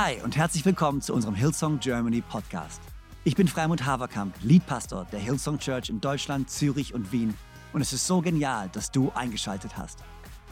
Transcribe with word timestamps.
Hi 0.00 0.22
und 0.22 0.36
herzlich 0.36 0.64
willkommen 0.64 1.00
zu 1.00 1.12
unserem 1.12 1.34
Hillsong 1.34 1.80
Germany 1.80 2.20
Podcast. 2.20 2.80
Ich 3.24 3.34
bin 3.34 3.48
Freimund 3.48 3.84
Haverkamp, 3.84 4.32
Leadpastor 4.44 5.08
der 5.10 5.18
Hillsong 5.18 5.58
Church 5.58 5.90
in 5.90 6.00
Deutschland, 6.00 6.48
Zürich 6.48 6.94
und 6.94 7.10
Wien 7.10 7.34
und 7.72 7.80
es 7.80 7.92
ist 7.92 8.06
so 8.06 8.20
genial, 8.20 8.68
dass 8.68 8.92
du 8.92 9.10
eingeschaltet 9.16 9.76
hast. 9.76 10.04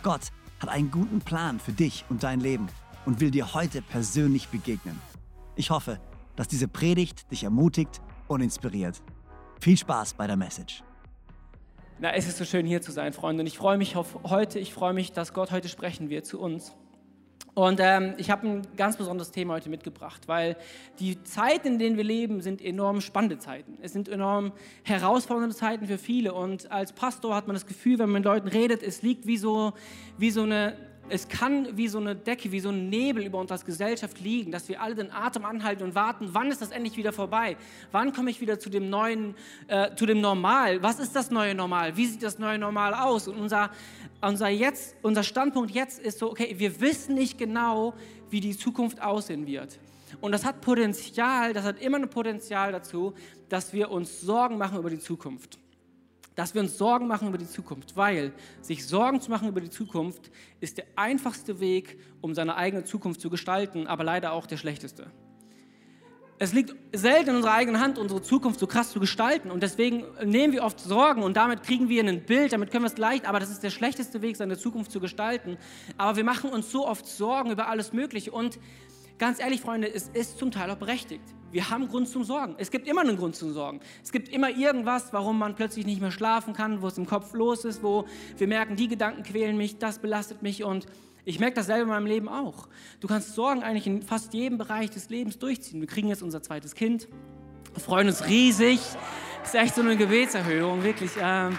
Gott 0.02 0.32
hat 0.58 0.68
einen 0.68 0.90
guten 0.90 1.20
Plan 1.20 1.60
für 1.60 1.70
dich 1.70 2.04
und 2.08 2.24
dein 2.24 2.40
Leben 2.40 2.66
und 3.04 3.20
will 3.20 3.30
dir 3.30 3.54
heute 3.54 3.82
persönlich 3.82 4.48
begegnen. 4.48 5.00
Ich 5.54 5.70
hoffe, 5.70 6.00
dass 6.34 6.48
diese 6.48 6.66
Predigt 6.66 7.30
dich 7.30 7.44
ermutigt 7.44 8.00
und 8.26 8.40
inspiriert. 8.40 9.00
Viel 9.60 9.76
Spaß 9.76 10.14
bei 10.14 10.26
der 10.26 10.36
Message. 10.36 10.82
Na, 12.00 12.12
es 12.14 12.26
ist 12.26 12.38
so 12.38 12.44
schön 12.44 12.66
hier 12.66 12.82
zu 12.82 12.90
sein, 12.90 13.12
Freunde. 13.12 13.42
Und 13.42 13.46
ich 13.46 13.58
freue 13.58 13.78
mich 13.78 13.94
auf 13.94 14.18
heute. 14.24 14.58
Ich 14.58 14.74
freue 14.74 14.92
mich, 14.92 15.12
dass 15.12 15.32
Gott 15.32 15.52
heute 15.52 15.68
sprechen 15.68 16.10
wird 16.10 16.26
zu 16.26 16.40
uns. 16.40 16.74
Und 17.56 17.80
ähm, 17.82 18.12
ich 18.18 18.30
habe 18.30 18.46
ein 18.46 18.66
ganz 18.76 18.98
besonderes 18.98 19.30
Thema 19.30 19.54
heute 19.54 19.70
mitgebracht, 19.70 20.28
weil 20.28 20.58
die 20.98 21.24
Zeiten, 21.24 21.68
in 21.68 21.78
denen 21.78 21.96
wir 21.96 22.04
leben, 22.04 22.42
sind 22.42 22.60
enorm 22.60 23.00
spannende 23.00 23.38
Zeiten. 23.38 23.78
Es 23.80 23.94
sind 23.94 24.10
enorm 24.10 24.52
herausfordernde 24.82 25.56
Zeiten 25.56 25.86
für 25.86 25.96
viele. 25.96 26.34
Und 26.34 26.70
als 26.70 26.92
Pastor 26.92 27.34
hat 27.34 27.46
man 27.46 27.56
das 27.56 27.64
Gefühl, 27.64 27.98
wenn 27.98 28.10
man 28.10 28.20
mit 28.20 28.24
Leuten 28.26 28.48
redet, 28.48 28.82
es 28.82 29.00
liegt 29.00 29.26
wie 29.26 29.38
so, 29.38 29.72
wie 30.18 30.30
so 30.30 30.42
eine 30.42 30.76
es 31.08 31.28
kann 31.28 31.76
wie 31.76 31.88
so 31.88 31.98
eine 31.98 32.16
Decke, 32.16 32.50
wie 32.52 32.60
so 32.60 32.70
ein 32.70 32.88
Nebel 32.88 33.24
über 33.24 33.38
uns 33.38 33.52
als 33.52 33.64
Gesellschaft 33.64 34.20
liegen, 34.20 34.50
dass 34.50 34.68
wir 34.68 34.80
alle 34.80 34.94
den 34.94 35.12
Atem 35.12 35.44
anhalten 35.44 35.84
und 35.84 35.94
warten, 35.94 36.30
wann 36.32 36.50
ist 36.50 36.60
das 36.60 36.70
endlich 36.70 36.96
wieder 36.96 37.12
vorbei? 37.12 37.56
Wann 37.92 38.12
komme 38.12 38.30
ich 38.30 38.40
wieder 38.40 38.58
zu 38.58 38.70
dem 38.70 38.90
neuen, 38.90 39.34
äh, 39.68 39.94
zu 39.94 40.06
dem 40.06 40.20
Normal? 40.20 40.82
Was 40.82 40.98
ist 40.98 41.14
das 41.14 41.30
neue 41.30 41.54
Normal? 41.54 41.96
Wie 41.96 42.06
sieht 42.06 42.22
das 42.22 42.38
neue 42.38 42.58
Normal 42.58 42.94
aus? 42.94 43.28
Und 43.28 43.38
unser, 43.38 43.70
unser, 44.20 44.48
jetzt, 44.48 44.96
unser 45.02 45.22
Standpunkt 45.22 45.70
jetzt 45.70 45.98
ist 46.00 46.18
so, 46.18 46.30
okay, 46.30 46.54
wir 46.58 46.80
wissen 46.80 47.14
nicht 47.14 47.38
genau, 47.38 47.94
wie 48.30 48.40
die 48.40 48.56
Zukunft 48.56 49.00
aussehen 49.00 49.46
wird. 49.46 49.78
Und 50.20 50.32
das 50.32 50.44
hat 50.44 50.60
Potenzial, 50.60 51.52
das 51.52 51.64
hat 51.64 51.80
immer 51.80 51.98
ein 51.98 52.10
Potenzial 52.10 52.72
dazu, 52.72 53.14
dass 53.48 53.72
wir 53.72 53.90
uns 53.90 54.20
Sorgen 54.20 54.58
machen 54.58 54.78
über 54.78 54.90
die 54.90 54.98
Zukunft 54.98 55.58
dass 56.36 56.54
wir 56.54 56.60
uns 56.60 56.78
Sorgen 56.78 57.08
machen 57.08 57.26
über 57.28 57.38
die 57.38 57.48
Zukunft, 57.48 57.96
weil 57.96 58.32
sich 58.60 58.86
Sorgen 58.86 59.20
zu 59.20 59.30
machen 59.30 59.48
über 59.48 59.60
die 59.60 59.70
Zukunft 59.70 60.30
ist 60.60 60.78
der 60.78 60.84
einfachste 60.94 61.58
Weg, 61.58 61.98
um 62.20 62.34
seine 62.34 62.56
eigene 62.56 62.84
Zukunft 62.84 63.20
zu 63.20 63.30
gestalten, 63.30 63.88
aber 63.88 64.04
leider 64.04 64.32
auch 64.32 64.46
der 64.46 64.58
schlechteste. 64.58 65.10
Es 66.38 66.52
liegt 66.52 66.76
selten 66.92 67.30
in 67.30 67.36
unserer 67.36 67.54
eigenen 67.54 67.80
Hand, 67.80 67.96
unsere 67.96 68.20
Zukunft 68.20 68.60
so 68.60 68.66
krass 68.66 68.90
zu 68.90 69.00
gestalten 69.00 69.50
und 69.50 69.62
deswegen 69.62 70.04
nehmen 70.22 70.52
wir 70.52 70.64
oft 70.64 70.78
Sorgen 70.78 71.22
und 71.22 71.38
damit 71.38 71.62
kriegen 71.62 71.88
wir 71.88 72.04
ein 72.04 72.26
Bild, 72.26 72.52
damit 72.52 72.70
können 72.70 72.84
wir 72.84 72.92
es 72.92 72.98
leicht, 72.98 73.26
aber 73.26 73.40
das 73.40 73.50
ist 73.50 73.62
der 73.62 73.70
schlechteste 73.70 74.20
Weg, 74.20 74.36
seine 74.36 74.58
Zukunft 74.58 74.92
zu 74.92 75.00
gestalten. 75.00 75.56
Aber 75.96 76.16
wir 76.18 76.24
machen 76.24 76.50
uns 76.50 76.70
so 76.70 76.86
oft 76.86 77.06
Sorgen 77.06 77.50
über 77.50 77.68
alles 77.68 77.94
Mögliche 77.94 78.32
und 78.32 78.58
ganz 79.18 79.40
ehrlich, 79.40 79.60
Freunde, 79.60 79.92
es 79.92 80.08
ist 80.08 80.38
zum 80.38 80.50
Teil 80.50 80.70
auch 80.70 80.76
berechtigt. 80.76 81.22
Wir 81.52 81.70
haben 81.70 81.88
Grund 81.88 82.08
zum 82.08 82.24
Sorgen. 82.24 82.54
Es 82.58 82.70
gibt 82.70 82.88
immer 82.88 83.02
einen 83.02 83.16
Grund 83.16 83.36
zum 83.36 83.52
Sorgen. 83.52 83.80
Es 84.02 84.12
gibt 84.12 84.28
immer 84.28 84.50
irgendwas, 84.50 85.12
warum 85.12 85.38
man 85.38 85.54
plötzlich 85.54 85.86
nicht 85.86 86.00
mehr 86.00 86.10
schlafen 86.10 86.52
kann, 86.52 86.82
wo 86.82 86.88
es 86.88 86.98
im 86.98 87.06
Kopf 87.06 87.32
los 87.34 87.64
ist, 87.64 87.82
wo 87.82 88.04
wir 88.36 88.46
merken, 88.46 88.76
die 88.76 88.88
Gedanken 88.88 89.22
quälen 89.22 89.56
mich, 89.56 89.78
das 89.78 89.98
belastet 89.98 90.42
mich 90.42 90.64
und 90.64 90.86
ich 91.24 91.40
merke 91.40 91.54
das 91.54 91.66
selber 91.66 91.82
in 91.82 91.88
meinem 91.88 92.06
Leben 92.06 92.28
auch. 92.28 92.68
Du 93.00 93.08
kannst 93.08 93.34
Sorgen 93.34 93.62
eigentlich 93.62 93.86
in 93.86 94.02
fast 94.02 94.34
jedem 94.34 94.58
Bereich 94.58 94.90
des 94.90 95.08
Lebens 95.08 95.38
durchziehen. 95.38 95.80
Wir 95.80 95.88
kriegen 95.88 96.08
jetzt 96.08 96.22
unser 96.22 96.42
zweites 96.42 96.74
Kind, 96.74 97.08
freuen 97.78 98.08
uns 98.08 98.26
riesig. 98.26 98.80
Das 99.40 99.54
ist 99.54 99.60
echt 99.60 99.74
so 99.76 99.82
eine 99.82 99.96
Gebetserhöhung, 99.96 100.82
wirklich. 100.82 101.12
Ähm, 101.20 101.58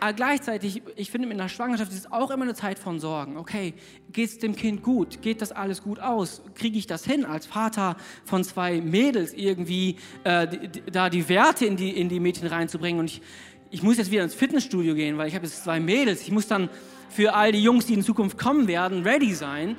aber 0.00 0.12
gleichzeitig, 0.12 0.82
ich 0.96 1.10
finde, 1.10 1.28
mit 1.28 1.38
einer 1.38 1.48
Schwangerschaft 1.48 1.92
ist 1.92 1.98
es 1.98 2.12
auch 2.12 2.30
immer 2.30 2.44
eine 2.44 2.54
Zeit 2.54 2.78
von 2.78 3.00
Sorgen. 3.00 3.36
Okay, 3.36 3.74
geht 4.12 4.28
es 4.28 4.38
dem 4.38 4.54
Kind 4.54 4.82
gut? 4.82 5.22
Geht 5.22 5.42
das 5.42 5.52
alles 5.52 5.82
gut 5.82 6.00
aus? 6.00 6.42
Kriege 6.54 6.78
ich 6.78 6.86
das 6.86 7.04
hin, 7.04 7.24
als 7.24 7.46
Vater 7.46 7.96
von 8.24 8.44
zwei 8.44 8.80
Mädels 8.80 9.32
irgendwie 9.32 9.96
äh, 10.24 10.46
da 10.90 11.10
die 11.10 11.28
Werte 11.28 11.66
in 11.66 11.76
die, 11.76 11.90
in 11.90 12.08
die 12.08 12.20
Mädchen 12.20 12.46
reinzubringen? 12.48 13.00
Und 13.00 13.06
ich, 13.06 13.22
ich 13.70 13.82
muss 13.82 13.98
jetzt 13.98 14.10
wieder 14.10 14.24
ins 14.24 14.34
Fitnessstudio 14.34 14.94
gehen, 14.94 15.18
weil 15.18 15.28
ich 15.28 15.34
habe 15.34 15.46
jetzt 15.46 15.64
zwei 15.64 15.80
Mädels. 15.80 16.22
Ich 16.22 16.30
muss 16.30 16.46
dann 16.46 16.68
für 17.08 17.34
all 17.34 17.52
die 17.52 17.62
Jungs, 17.62 17.86
die 17.86 17.94
in 17.94 18.02
Zukunft 18.02 18.38
kommen 18.38 18.68
werden, 18.68 19.02
ready 19.02 19.34
sein. 19.34 19.76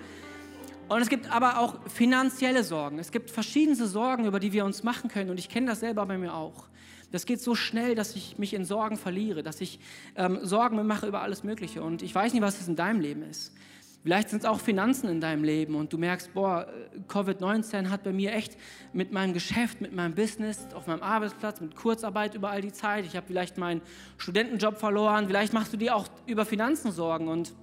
Und 0.89 1.01
es 1.01 1.09
gibt 1.09 1.31
aber 1.31 1.59
auch 1.59 1.75
finanzielle 1.87 2.63
Sorgen. 2.63 2.97
Es 2.97 3.11
gibt 3.11 3.29
verschiedenste 3.29 3.85
Sorgen, 3.85 4.25
über 4.25 4.39
die 4.39 4.51
wir 4.51 4.65
uns 4.65 4.83
machen 4.83 5.09
können. 5.09 5.29
Und 5.29 5.39
ich 5.39 5.47
kenne 5.47 5.67
das 5.67 5.81
selber 5.81 6.05
bei 6.05 6.17
mir 6.17 6.33
auch. 6.33 6.65
Das 7.11 7.25
geht 7.25 7.41
so 7.41 7.55
schnell, 7.55 7.95
dass 7.95 8.15
ich 8.15 8.37
mich 8.37 8.53
in 8.53 8.65
Sorgen 8.65 8.97
verliere, 8.97 9.43
dass 9.43 9.61
ich 9.61 9.79
ähm, 10.15 10.39
Sorgen 10.43 10.85
mache 10.85 11.07
über 11.07 11.21
alles 11.21 11.43
Mögliche. 11.43 11.81
Und 11.81 12.01
ich 12.01 12.13
weiß 12.13 12.33
nicht, 12.33 12.41
was 12.41 12.59
es 12.59 12.67
in 12.67 12.75
deinem 12.75 13.01
Leben 13.01 13.23
ist. 13.23 13.53
Vielleicht 14.01 14.29
sind 14.29 14.39
es 14.39 14.45
auch 14.45 14.61
Finanzen 14.61 15.09
in 15.09 15.19
deinem 15.19 15.43
Leben 15.43 15.75
und 15.75 15.91
du 15.91 15.97
merkst, 15.97 16.33
boah, 16.33 16.67
Covid-19 17.09 17.89
hat 17.89 18.03
bei 18.03 18.13
mir 18.13 18.31
echt 18.31 18.57
mit 18.93 19.11
meinem 19.11 19.33
Geschäft, 19.33 19.81
mit 19.81 19.93
meinem 19.93 20.15
Business, 20.15 20.67
auf 20.73 20.87
meinem 20.87 21.03
Arbeitsplatz, 21.03 21.59
mit 21.59 21.75
Kurzarbeit 21.75 22.33
über 22.33 22.49
all 22.49 22.61
die 22.61 22.71
Zeit. 22.71 23.05
Ich 23.05 23.17
habe 23.17 23.27
vielleicht 23.27 23.57
meinen 23.57 23.81
Studentenjob 24.17 24.77
verloren. 24.77 25.27
Vielleicht 25.27 25.51
machst 25.51 25.73
du 25.73 25.77
dir 25.77 25.95
auch 25.95 26.07
über 26.27 26.45
Finanzen 26.45 26.93
Sorgen 26.93 27.27
und 27.27 27.53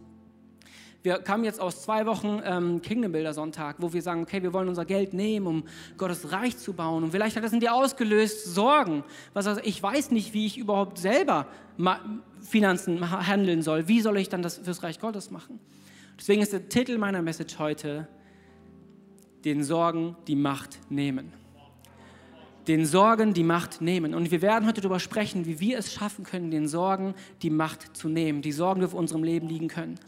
wir 1.07 1.19
kamen 1.19 1.45
jetzt 1.45 1.61
aus 1.61 1.83
zwei 1.83 2.05
Wochen 2.05 2.43
ähm, 2.45 2.83
Kingdom 2.83 3.13
Builder 3.13 3.33
Sonntag, 3.33 3.77
wo 3.79 3.93
wir 3.93 4.03
sagen, 4.03 4.23
okay, 4.23 4.43
wir 4.43 4.53
wollen 4.53 4.69
unser 4.69 4.85
Geld 4.85 5.15
nehmen, 5.15 5.47
um 5.47 5.65
Gottes 5.97 6.33
Reich 6.33 6.59
zu 6.59 6.73
bauen. 6.73 7.05
Und 7.05 7.13
vielleicht 7.13 7.37
hat 7.37 7.45
das 7.45 7.53
in 7.53 7.61
dir 7.61 7.73
ausgelöst 7.73 8.45
Sorgen. 8.45 9.05
Was 9.33 9.47
also, 9.47 9.61
ich 9.63 9.81
weiß 9.81 10.11
nicht, 10.11 10.35
wie 10.35 10.47
ich 10.47 10.59
überhaupt 10.59 10.99
selber 10.99 11.47
Finanzen 12.41 13.09
handeln 13.25 13.63
soll. 13.63 13.87
Wie 13.87 14.01
soll 14.01 14.17
ich 14.17 14.29
dann 14.29 14.43
das 14.43 14.59
fürs 14.59 14.83
Reich 14.83 14.99
Gottes 14.99 15.31
machen? 15.31 15.61
Deswegen 16.19 16.43
ist 16.43 16.53
der 16.53 16.69
Titel 16.69 16.99
meiner 16.99 17.23
Message 17.23 17.57
heute, 17.61 18.09
den 19.45 19.63
Sorgen 19.63 20.17
die 20.27 20.35
Macht 20.35 20.81
nehmen. 20.91 21.33
Den 22.67 22.85
Sorgen 22.85 23.33
die 23.33 23.45
Macht 23.45 23.81
nehmen. 23.81 24.13
Und 24.13 24.33
wir 24.33 24.43
werden 24.43 24.67
heute 24.67 24.81
darüber 24.81 24.99
sprechen, 24.99 25.47
wie 25.47 25.61
wir 25.61 25.79
es 25.79 25.93
schaffen 25.93 26.25
können, 26.25 26.51
den 26.51 26.67
Sorgen 26.67 27.15
die 27.43 27.51
Macht 27.51 27.97
zu 27.97 28.09
nehmen. 28.09 28.43
Die 28.43 28.51
Sorgen, 28.51 28.81
die 28.81 28.87
auf 28.87 28.95
unserem 28.95 29.23
Leben 29.23 29.47
liegen 29.47 29.69
können. 29.69 30.01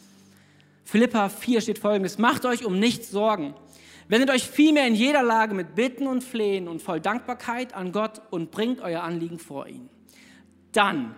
Philippa 0.88 1.28
4 1.28 1.60
steht 1.60 1.78
folgendes, 1.78 2.16
macht 2.16 2.47
euch 2.47 2.65
um 2.65 2.78
nichts 2.78 3.10
Sorgen. 3.10 3.53
Wendet 4.09 4.31
euch 4.31 4.49
vielmehr 4.49 4.87
in 4.87 4.94
jeder 4.94 5.22
Lage 5.22 5.53
mit 5.54 5.75
Bitten 5.75 6.06
und 6.06 6.25
Flehen 6.25 6.66
und 6.66 6.81
voll 6.81 6.99
Dankbarkeit 6.99 7.75
an 7.75 7.93
Gott 7.93 8.22
und 8.31 8.50
bringt 8.50 8.81
euer 8.81 9.03
Anliegen 9.03 9.38
vor 9.38 9.66
ihn. 9.66 9.91
Dann 10.72 11.15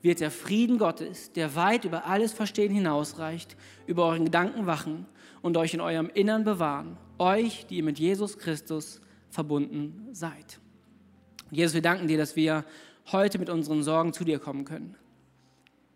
wird 0.00 0.20
der 0.20 0.30
Frieden 0.30 0.78
Gottes, 0.78 1.32
der 1.32 1.54
weit 1.54 1.84
über 1.84 2.06
alles 2.06 2.32
Verstehen 2.32 2.72
hinausreicht, 2.72 3.58
über 3.86 4.06
euren 4.06 4.24
Gedanken 4.24 4.64
wachen 4.64 5.04
und 5.42 5.58
euch 5.58 5.74
in 5.74 5.82
eurem 5.82 6.08
Innern 6.14 6.44
bewahren. 6.44 6.96
Euch, 7.18 7.66
die 7.66 7.76
ihr 7.76 7.84
mit 7.84 7.98
Jesus 7.98 8.38
Christus 8.38 9.02
verbunden 9.28 10.08
seid. 10.12 10.60
Jesus, 11.50 11.74
wir 11.74 11.82
danken 11.82 12.08
dir, 12.08 12.16
dass 12.16 12.36
wir 12.36 12.64
heute 13.12 13.38
mit 13.38 13.50
unseren 13.50 13.82
Sorgen 13.82 14.14
zu 14.14 14.24
dir 14.24 14.38
kommen 14.38 14.64
können. 14.64 14.96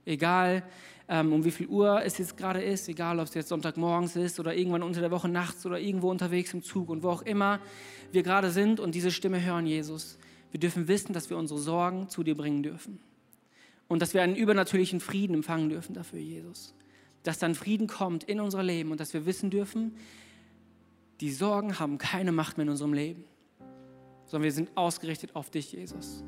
Egal, 0.06 0.62
ähm, 1.08 1.32
um 1.32 1.44
wie 1.44 1.50
viel 1.50 1.66
Uhr 1.66 2.02
es 2.02 2.18
jetzt 2.18 2.36
gerade 2.36 2.62
ist, 2.62 2.88
egal 2.88 3.18
ob 3.18 3.26
es 3.26 3.34
jetzt 3.34 3.48
Sonntagmorgens 3.48 4.16
ist 4.16 4.40
oder 4.40 4.54
irgendwann 4.54 4.82
unter 4.82 5.00
der 5.00 5.10
Woche 5.10 5.28
nachts 5.28 5.66
oder 5.66 5.78
irgendwo 5.78 6.10
unterwegs 6.10 6.54
im 6.54 6.62
Zug 6.62 6.88
und 6.88 7.02
wo 7.02 7.10
auch 7.10 7.22
immer 7.22 7.60
wir 8.12 8.22
gerade 8.22 8.50
sind 8.50 8.80
und 8.80 8.94
diese 8.94 9.10
Stimme 9.10 9.42
hören, 9.42 9.66
Jesus. 9.66 10.18
Wir 10.50 10.60
dürfen 10.60 10.88
wissen, 10.88 11.12
dass 11.12 11.30
wir 11.30 11.36
unsere 11.36 11.60
Sorgen 11.60 12.08
zu 12.08 12.22
dir 12.22 12.36
bringen 12.36 12.62
dürfen 12.62 13.00
und 13.88 14.00
dass 14.00 14.14
wir 14.14 14.22
einen 14.22 14.36
übernatürlichen 14.36 15.00
Frieden 15.00 15.34
empfangen 15.34 15.68
dürfen 15.68 15.94
dafür, 15.94 16.20
Jesus. 16.20 16.74
Dass 17.22 17.38
dann 17.38 17.54
Frieden 17.54 17.86
kommt 17.86 18.24
in 18.24 18.40
unser 18.40 18.62
Leben 18.62 18.90
und 18.90 19.00
dass 19.00 19.14
wir 19.14 19.26
wissen 19.26 19.50
dürfen, 19.50 19.96
die 21.20 21.32
Sorgen 21.32 21.78
haben 21.78 21.98
keine 21.98 22.32
Macht 22.32 22.56
mehr 22.56 22.64
in 22.64 22.70
unserem 22.70 22.92
Leben, 22.92 23.24
sondern 24.26 24.44
wir 24.44 24.52
sind 24.52 24.70
ausgerichtet 24.74 25.34
auf 25.34 25.50
dich, 25.50 25.72
Jesus. 25.72 26.24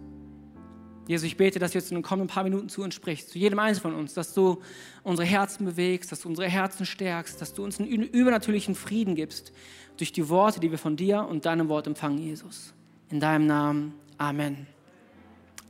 Jesus, 1.06 1.26
ich 1.26 1.36
bete, 1.36 1.58
dass 1.58 1.72
du 1.72 1.78
jetzt 1.78 1.90
in 1.90 1.96
den 1.96 2.02
kommenden 2.02 2.28
paar 2.28 2.42
Minuten 2.42 2.68
zu 2.68 2.82
uns 2.82 2.94
sprichst, 2.94 3.30
zu 3.30 3.38
jedem 3.38 3.58
Einzelnen 3.60 3.92
von 3.92 4.00
uns, 4.00 4.14
dass 4.14 4.34
du 4.34 4.60
unsere 5.04 5.26
Herzen 5.26 5.64
bewegst, 5.64 6.10
dass 6.10 6.20
du 6.20 6.28
unsere 6.28 6.48
Herzen 6.48 6.84
stärkst, 6.84 7.40
dass 7.40 7.54
du 7.54 7.62
uns 7.62 7.78
einen 7.78 7.88
übernatürlichen 7.88 8.74
Frieden 8.74 9.14
gibst 9.14 9.52
durch 9.96 10.12
die 10.12 10.28
Worte, 10.28 10.58
die 10.58 10.70
wir 10.70 10.78
von 10.78 10.96
dir 10.96 11.22
und 11.22 11.46
deinem 11.46 11.68
Wort 11.68 11.86
empfangen, 11.86 12.18
Jesus. 12.18 12.74
In 13.08 13.20
deinem 13.20 13.46
Namen. 13.46 13.94
Amen. 14.18 14.66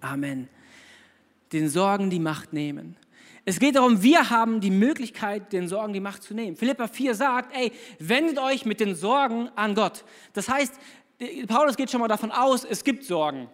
Amen. 0.00 0.48
Den 1.52 1.68
Sorgen 1.68 2.08
die 2.08 2.18
Macht 2.18 2.52
nehmen. 2.52 2.96
Es 3.44 3.60
geht 3.60 3.76
darum, 3.76 4.02
wir 4.02 4.30
haben 4.30 4.60
die 4.60 4.70
Möglichkeit, 4.70 5.52
den 5.52 5.68
Sorgen 5.68 5.92
die 5.92 6.00
Macht 6.00 6.22
zu 6.22 6.34
nehmen. 6.34 6.56
Philippa 6.56 6.88
4 6.88 7.14
sagt, 7.14 7.54
ey, 7.54 7.70
wendet 7.98 8.38
euch 8.38 8.64
mit 8.64 8.80
den 8.80 8.94
Sorgen 8.94 9.50
an 9.54 9.74
Gott. 9.74 10.04
Das 10.32 10.48
heißt, 10.48 10.74
Paulus 11.46 11.76
geht 11.76 11.90
schon 11.90 12.00
mal 12.00 12.08
davon 12.08 12.32
aus, 12.32 12.64
es 12.64 12.82
gibt 12.82 13.04
Sorgen. 13.04 13.48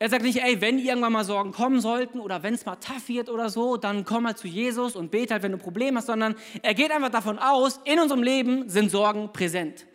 Er 0.00 0.08
sagt 0.08 0.22
nicht, 0.22 0.40
ey, 0.40 0.60
wenn 0.60 0.78
irgendwann 0.78 1.12
mal 1.12 1.24
Sorgen 1.24 1.50
kommen 1.50 1.80
sollten 1.80 2.20
oder 2.20 2.44
wenn 2.44 2.54
es 2.54 2.64
mal 2.64 2.76
tough 2.76 3.08
wird 3.08 3.28
oder 3.28 3.50
so, 3.50 3.76
dann 3.76 4.04
komm 4.04 4.22
mal 4.22 4.36
zu 4.36 4.46
Jesus 4.46 4.94
und 4.94 5.10
bete 5.10 5.34
halt, 5.34 5.42
wenn 5.42 5.50
du 5.50 5.58
ein 5.58 5.62
Problem 5.62 5.96
hast, 5.96 6.06
sondern 6.06 6.36
er 6.62 6.74
geht 6.74 6.92
einfach 6.92 7.10
davon 7.10 7.38
aus, 7.38 7.80
in 7.84 7.98
unserem 7.98 8.22
Leben 8.22 8.68
sind 8.68 8.92
Sorgen 8.92 9.32
präsent. 9.32 9.86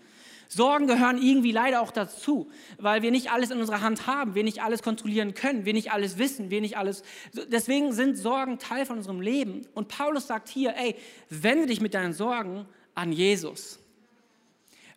Sorgen 0.49 0.87
gehören 0.87 1.21
irgendwie 1.21 1.53
leider 1.53 1.81
auch 1.81 1.91
dazu, 1.91 2.49
weil 2.77 3.01
wir 3.01 3.11
nicht 3.11 3.31
alles 3.31 3.49
in 3.49 3.59
unserer 3.59 3.81
Hand 3.81 4.05
haben, 4.05 4.35
wir 4.35 4.43
nicht 4.43 4.61
alles 4.61 4.83
kontrollieren 4.83 5.33
können, 5.33 5.65
wir 5.65 5.73
nicht 5.73 5.93
alles 5.93 6.17
wissen, 6.17 6.51
wir 6.51 6.59
nicht 6.59 6.77
alles. 6.77 7.03
Deswegen 7.47 7.93
sind 7.93 8.17
Sorgen 8.17 8.59
Teil 8.59 8.85
von 8.85 8.97
unserem 8.97 9.21
Leben. 9.21 9.65
Und 9.73 9.87
Paulus 9.87 10.27
sagt 10.27 10.49
hier, 10.49 10.75
ey, 10.75 10.95
wende 11.29 11.65
dich 11.65 11.79
mit 11.79 11.93
deinen 11.93 12.13
Sorgen 12.13 12.65
an 12.93 13.13
Jesus. 13.13 13.79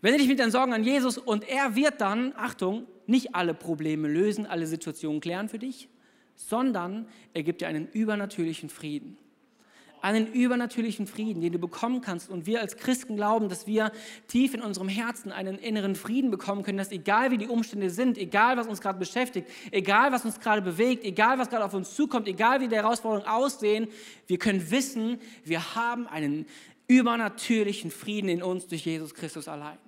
Wende 0.07 0.19
dich 0.19 0.29
mit 0.29 0.39
deinen 0.39 0.53
Sorgen 0.53 0.73
an 0.73 0.85
Jesus 0.85 1.19
und 1.19 1.49
er 1.49 1.75
wird 1.75 2.01
dann, 2.01 2.33
Achtung, 2.37 2.87
nicht 3.07 3.35
alle 3.35 3.55
Probleme 3.55 4.09
lösen, 4.09 4.47
alle 4.47 4.67
Situationen 4.67 5.21
klären 5.21 5.49
für 5.49 5.59
dich, 5.59 5.89
sondern 6.37 7.09
er 7.35 7.43
gibt 7.43 7.61
dir 7.61 7.69
einen 7.69 7.89
übernatürlichen 7.89 8.69
Frieden 8.69 9.19
einen 10.07 10.33
übernatürlichen 10.33 11.09
Frieden, 11.09 11.41
den 11.41 11.53
du 11.53 11.59
bekommen 11.59 12.01
kannst. 12.01 12.31
Und 12.31 12.47
wir 12.47 12.61
als 12.61 12.77
Christen 12.77 13.17
glauben, 13.17 13.49
dass 13.49 13.67
wir 13.67 13.91
tief 14.29 14.55
in 14.55 14.63
unserem 14.63 14.89
Herzen 14.89 15.33
einen 15.33 15.59
inneren 15.59 15.97
Frieden 15.97 16.31
bekommen 16.31 16.63
können, 16.63 16.79
dass 16.79 16.93
egal 16.93 17.33
wie 17.33 17.39
die 17.39 17.49
Umstände 17.49 17.91
sind, 17.91 18.17
egal 18.17 18.57
was 18.57 18.69
uns 18.69 18.81
gerade 18.81 19.01
beschäftigt, 19.01 19.49
egal 19.73 20.13
was 20.13 20.25
uns 20.25 20.39
gerade 20.39 20.63
bewegt, 20.63 21.05
egal 21.05 21.41
was 21.41 21.49
gerade 21.49 21.65
auf 21.65 21.75
uns 21.75 21.97
zukommt, 21.97 22.29
egal 22.29 22.61
wie 22.61 22.69
die 22.69 22.77
Herausforderungen 22.77 23.29
aussehen, 23.29 23.89
wir 24.29 24.39
können 24.39 24.71
wissen, 24.71 25.19
wir 25.45 25.75
haben 25.75 26.07
einen 26.07 26.47
übernatürlichen 26.87 27.91
Frieden 27.91 28.29
in 28.29 28.45
uns 28.45 28.69
durch 28.69 28.85
Jesus 28.85 29.13
Christus 29.13 29.49
allein. 29.49 29.79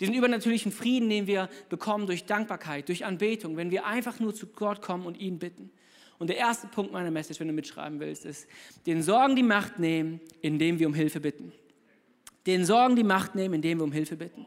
Diesen 0.00 0.14
übernatürlichen 0.14 0.70
Frieden, 0.70 1.08
den 1.08 1.26
wir 1.26 1.48
bekommen 1.68 2.06
durch 2.06 2.24
Dankbarkeit, 2.24 2.88
durch 2.88 3.04
Anbetung, 3.04 3.56
wenn 3.56 3.70
wir 3.70 3.84
einfach 3.84 4.20
nur 4.20 4.34
zu 4.34 4.46
Gott 4.46 4.80
kommen 4.80 5.06
und 5.06 5.18
ihn 5.18 5.38
bitten. 5.38 5.70
Und 6.18 6.28
der 6.28 6.36
erste 6.36 6.66
Punkt 6.66 6.92
meiner 6.92 7.10
Message, 7.10 7.40
wenn 7.40 7.48
du 7.48 7.52
mitschreiben 7.52 8.00
willst, 8.00 8.24
ist, 8.24 8.48
den 8.86 9.02
Sorgen 9.02 9.36
die 9.36 9.42
Macht 9.42 9.78
nehmen, 9.78 10.20
indem 10.40 10.78
wir 10.78 10.86
um 10.86 10.94
Hilfe 10.94 11.20
bitten. 11.20 11.52
Den 12.46 12.64
Sorgen 12.64 12.96
die 12.96 13.04
Macht 13.04 13.34
nehmen, 13.34 13.54
indem 13.54 13.78
wir 13.78 13.84
um 13.84 13.92
Hilfe 13.92 14.16
bitten. 14.16 14.46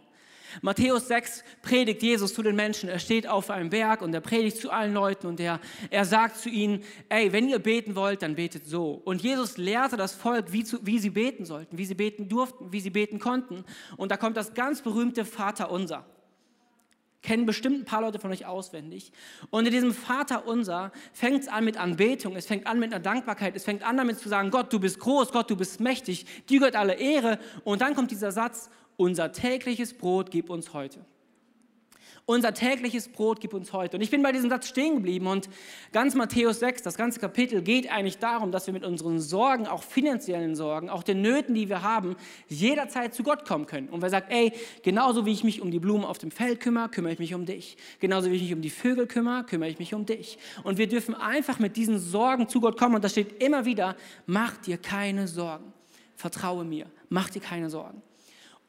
Matthäus 0.62 1.07
6 1.07 1.44
predigt 1.62 2.01
Jesus 2.03 2.33
zu 2.33 2.44
den 2.44 2.56
Menschen. 2.56 2.89
Er 2.89 3.00
steht 3.00 3.27
auf 3.27 3.50
einem 3.50 3.69
Berg 3.69 4.01
und 4.01 4.13
er 4.13 4.21
predigt 4.21 4.57
zu 4.57 4.71
allen 4.71 4.94
Leuten 4.94 5.27
und 5.27 5.39
er, 5.39 5.59
er 5.89 6.06
sagt 6.06 6.38
zu 6.38 6.50
ihnen, 6.50 6.83
ey, 7.09 7.31
wenn 7.31 7.50
ihr 7.50 7.59
beten 7.59 7.95
wollt, 7.95 8.21
dann 8.21 8.36
betet 8.36 8.65
so. 8.65 9.01
Und 9.06 9.21
Jesus 9.21 9.57
lehrte 9.57 9.98
das 9.98 10.13
Volk, 10.13 10.51
wie, 10.51 10.63
zu, 10.63 10.86
wie 10.86 11.00
sie 11.00 11.09
beten 11.09 11.45
sollten, 11.45 11.77
wie 11.77 11.86
sie 11.86 11.95
beten 11.95 12.27
durften, 12.27 12.71
wie 12.71 12.80
sie 12.80 12.89
beten 12.89 13.19
konnten. 13.19 13.63
Und 13.98 14.12
da 14.12 14.18
kommt 14.18 14.38
das 14.38 14.53
ganz 14.53 14.81
berühmte 14.81 15.25
Vater 15.25 15.71
unser 15.71 16.06
kennen 17.21 17.45
bestimmt 17.45 17.81
ein 17.81 17.86
paar 17.86 18.01
Leute 18.01 18.19
von 18.19 18.31
euch 18.31 18.45
auswendig. 18.45 19.12
Und 19.50 19.65
in 19.65 19.71
diesem 19.71 19.94
Vater 19.94 20.48
unser 20.48 20.92
fängt 21.13 21.42
es 21.42 21.48
an 21.48 21.63
mit 21.63 21.77
Anbetung, 21.77 22.36
es 22.36 22.48
fängt 22.48 22.68
an 22.68 22.80
mit 22.80 22.94
einer 22.94 23.01
Dankbarkeit, 23.01 23.56
es 23.56 23.63
fängt 23.63 23.83
an 23.83 23.98
damit 23.98 24.19
zu 24.19 24.30
sagen, 24.30 24.50
Gott, 24.50 24.74
du 24.74 24.80
bist 24.80 25.00
groß, 25.00 25.31
Gott, 25.31 25.50
du 25.50 25.56
bist 25.56 25.80
mächtig, 25.80 26.25
dir 26.50 26.59
gehört 26.59 26.75
alle 26.75 26.95
Ehre. 26.95 27.39
Und 27.63 27.81
dann 27.81 27.95
kommt 27.95 28.12
dieser 28.12 28.31
Satz, 28.31 28.69
unser 28.98 29.32
tägliches 29.32 29.94
Brot 29.94 30.32
gib 30.32 30.50
uns 30.50 30.74
heute. 30.74 31.06
Unser 32.28 32.54
tägliches 32.54 33.10
Brot 33.10 33.42
gib 33.42 33.54
uns 33.54 33.74
heute. 33.74 33.98
Und 33.98 34.04
ich 34.04 34.12
bin 34.12 34.22
bei 34.22 34.32
diesem 34.32 34.50
Satz 34.50 34.68
stehen 34.68 34.96
geblieben 34.96 35.28
und 35.28 35.50
ganz 35.92 36.14
Matthäus 36.14 36.60
6, 36.60 36.84
das 36.84 36.96
ganze 36.96 37.20
Kapitel 37.20 37.62
geht 37.62 37.92
eigentlich 37.92 38.20
darum, 38.20 38.52
dass 38.52 38.68
wir 38.68 38.74
mit 38.74 38.86
unseren 38.86 39.20
Sorgen, 39.20 39.66
auch 39.68 39.82
finanziellen 39.82 40.56
Sorgen, 40.56 40.90
auch 40.90 41.04
den 41.04 41.22
Nöten, 41.22 41.56
die 41.56 41.68
wir 41.68 41.82
haben, 41.82 42.16
jederzeit 42.48 43.14
zu 43.14 43.24
Gott 43.24 43.44
kommen 43.46 43.66
können. 43.66 43.90
Und 43.90 44.02
wer 44.02 44.10
sagt, 44.10 44.32
ey, 44.32 44.54
genauso 44.84 45.26
wie 45.26 45.32
ich 45.32 45.44
mich 45.44 45.62
um 45.62 45.72
die 45.72 45.80
Blumen 45.80 46.06
auf 46.06 46.20
dem 46.20 46.32
Feld 46.32 46.60
kümmere, 46.60 46.90
kümmere 46.90 47.12
ich 47.12 47.20
mich 47.20 47.34
um 47.34 47.46
dich. 47.46 47.76
Genauso 48.00 48.30
wie 48.32 48.36
ich 48.36 48.44
mich 48.44 48.54
um 48.54 48.62
die 48.62 48.70
Vögel 48.70 49.08
kümmere, 49.08 49.44
kümmere 49.44 49.70
ich 49.70 49.80
mich 49.80 49.94
um 49.94 50.06
dich. 50.06 50.38
Und 50.64 50.78
wir 50.78 50.88
dürfen 50.88 51.16
einfach 51.16 51.58
mit 51.58 51.76
diesen 51.76 51.98
Sorgen 51.98 52.48
zu 52.48 52.62
Gott 52.62 52.78
kommen. 52.78 52.96
Und 52.96 53.04
da 53.04 53.10
steht 53.10 53.42
immer 53.44 53.66
wieder, 53.66 53.96
mach 54.28 54.58
dir 54.58 54.78
keine 54.78 55.28
Sorgen. 55.28 55.74
Vertraue 56.16 56.66
mir, 56.66 56.86
mach 57.10 57.30
dir 57.30 57.42
keine 57.42 57.70
Sorgen. 57.70 58.04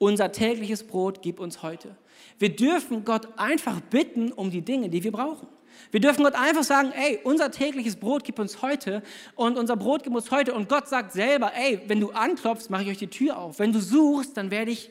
Unser 0.02 0.32
tägliches 0.32 0.82
Brot 0.82 1.22
gib 1.22 1.38
uns 1.38 1.62
heute. 1.62 1.94
Wir 2.40 2.48
dürfen 2.48 3.04
Gott 3.04 3.38
einfach 3.38 3.80
bitten 3.82 4.32
um 4.32 4.50
die 4.50 4.62
Dinge, 4.62 4.88
die 4.88 5.04
wir 5.04 5.12
brauchen. 5.12 5.46
Wir 5.92 6.00
dürfen 6.00 6.24
Gott 6.24 6.34
einfach 6.34 6.64
sagen, 6.64 6.90
ey, 6.90 7.20
unser 7.22 7.52
tägliches 7.52 7.94
Brot 7.94 8.24
gib 8.24 8.40
uns 8.40 8.62
heute 8.62 9.04
und 9.36 9.56
unser 9.56 9.76
Brot 9.76 10.02
gib 10.02 10.12
uns 10.12 10.32
heute. 10.32 10.54
Und 10.54 10.68
Gott 10.68 10.88
sagt 10.88 11.12
selber, 11.12 11.52
ey, 11.54 11.82
wenn 11.86 12.00
du 12.00 12.10
anklopfst, 12.10 12.68
mache 12.68 12.82
ich 12.82 12.88
euch 12.88 12.98
die 12.98 13.10
Tür 13.10 13.38
auf. 13.38 13.60
Wenn 13.60 13.72
du 13.72 13.78
suchst, 13.78 14.36
dann 14.36 14.50
werde 14.50 14.72
ich 14.72 14.90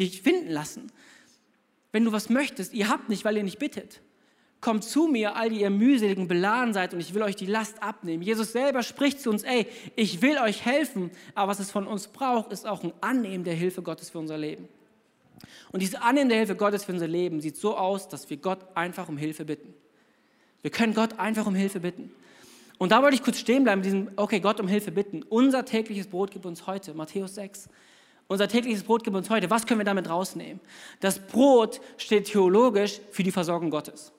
dich 0.00 0.20
finden 0.20 0.50
lassen. 0.50 0.90
Wenn 1.92 2.04
du 2.04 2.10
was 2.10 2.28
möchtest, 2.28 2.74
ihr 2.74 2.88
habt 2.88 3.08
nicht, 3.08 3.24
weil 3.24 3.36
ihr 3.36 3.44
nicht 3.44 3.60
bittet. 3.60 4.00
Kommt 4.60 4.84
zu 4.84 5.06
mir, 5.06 5.36
all 5.36 5.48
die 5.48 5.62
ihr 5.62 5.70
mühseligen 5.70 6.28
beladen 6.28 6.74
seid 6.74 6.92
und 6.92 7.00
ich 7.00 7.14
will 7.14 7.22
euch 7.22 7.36
die 7.36 7.46
Last 7.46 7.82
abnehmen. 7.82 8.22
Jesus 8.22 8.52
selber 8.52 8.82
spricht 8.82 9.20
zu 9.20 9.30
uns, 9.30 9.42
ey, 9.42 9.66
ich 9.96 10.20
will 10.20 10.38
euch 10.38 10.64
helfen, 10.64 11.10
aber 11.34 11.50
was 11.50 11.60
es 11.60 11.70
von 11.70 11.86
uns 11.86 12.08
braucht, 12.08 12.52
ist 12.52 12.66
auch 12.66 12.82
ein 12.84 12.92
Annehmen 13.00 13.44
der 13.44 13.54
Hilfe 13.54 13.80
Gottes 13.80 14.10
für 14.10 14.18
unser 14.18 14.36
Leben. 14.36 14.68
Und 15.72 15.80
diese 15.80 16.02
annehmende 16.02 16.34
Hilfe 16.34 16.56
Gottes 16.56 16.84
für 16.84 16.92
unser 16.92 17.08
Leben 17.08 17.40
sieht 17.40 17.56
so 17.56 17.76
aus, 17.76 18.08
dass 18.08 18.28
wir 18.28 18.36
Gott 18.36 18.58
einfach 18.74 19.08
um 19.08 19.16
Hilfe 19.16 19.44
bitten. 19.44 19.72
Wir 20.62 20.70
können 20.70 20.94
Gott 20.94 21.18
einfach 21.18 21.46
um 21.46 21.54
Hilfe 21.54 21.80
bitten. 21.80 22.10
Und 22.76 22.92
da 22.92 23.02
wollte 23.02 23.14
ich 23.14 23.22
kurz 23.22 23.38
stehen 23.38 23.64
bleiben, 23.64 23.82
diesem, 23.82 24.10
okay, 24.16 24.40
Gott 24.40 24.60
um 24.60 24.68
Hilfe 24.68 24.90
bitten. 24.90 25.22
Unser 25.22 25.64
tägliches 25.64 26.06
Brot 26.06 26.30
gibt 26.30 26.46
uns 26.46 26.66
heute, 26.66 26.94
Matthäus 26.94 27.34
6. 27.34 27.68
Unser 28.26 28.48
tägliches 28.48 28.84
Brot 28.84 29.04
gibt 29.04 29.16
uns 29.16 29.28
heute. 29.28 29.50
Was 29.50 29.66
können 29.66 29.80
wir 29.80 29.84
damit 29.84 30.08
rausnehmen? 30.08 30.60
Das 31.00 31.18
Brot 31.18 31.80
steht 31.96 32.26
theologisch 32.26 33.00
für 33.10 33.22
die 33.22 33.32
Versorgung 33.32 33.70
Gottes. 33.70 34.12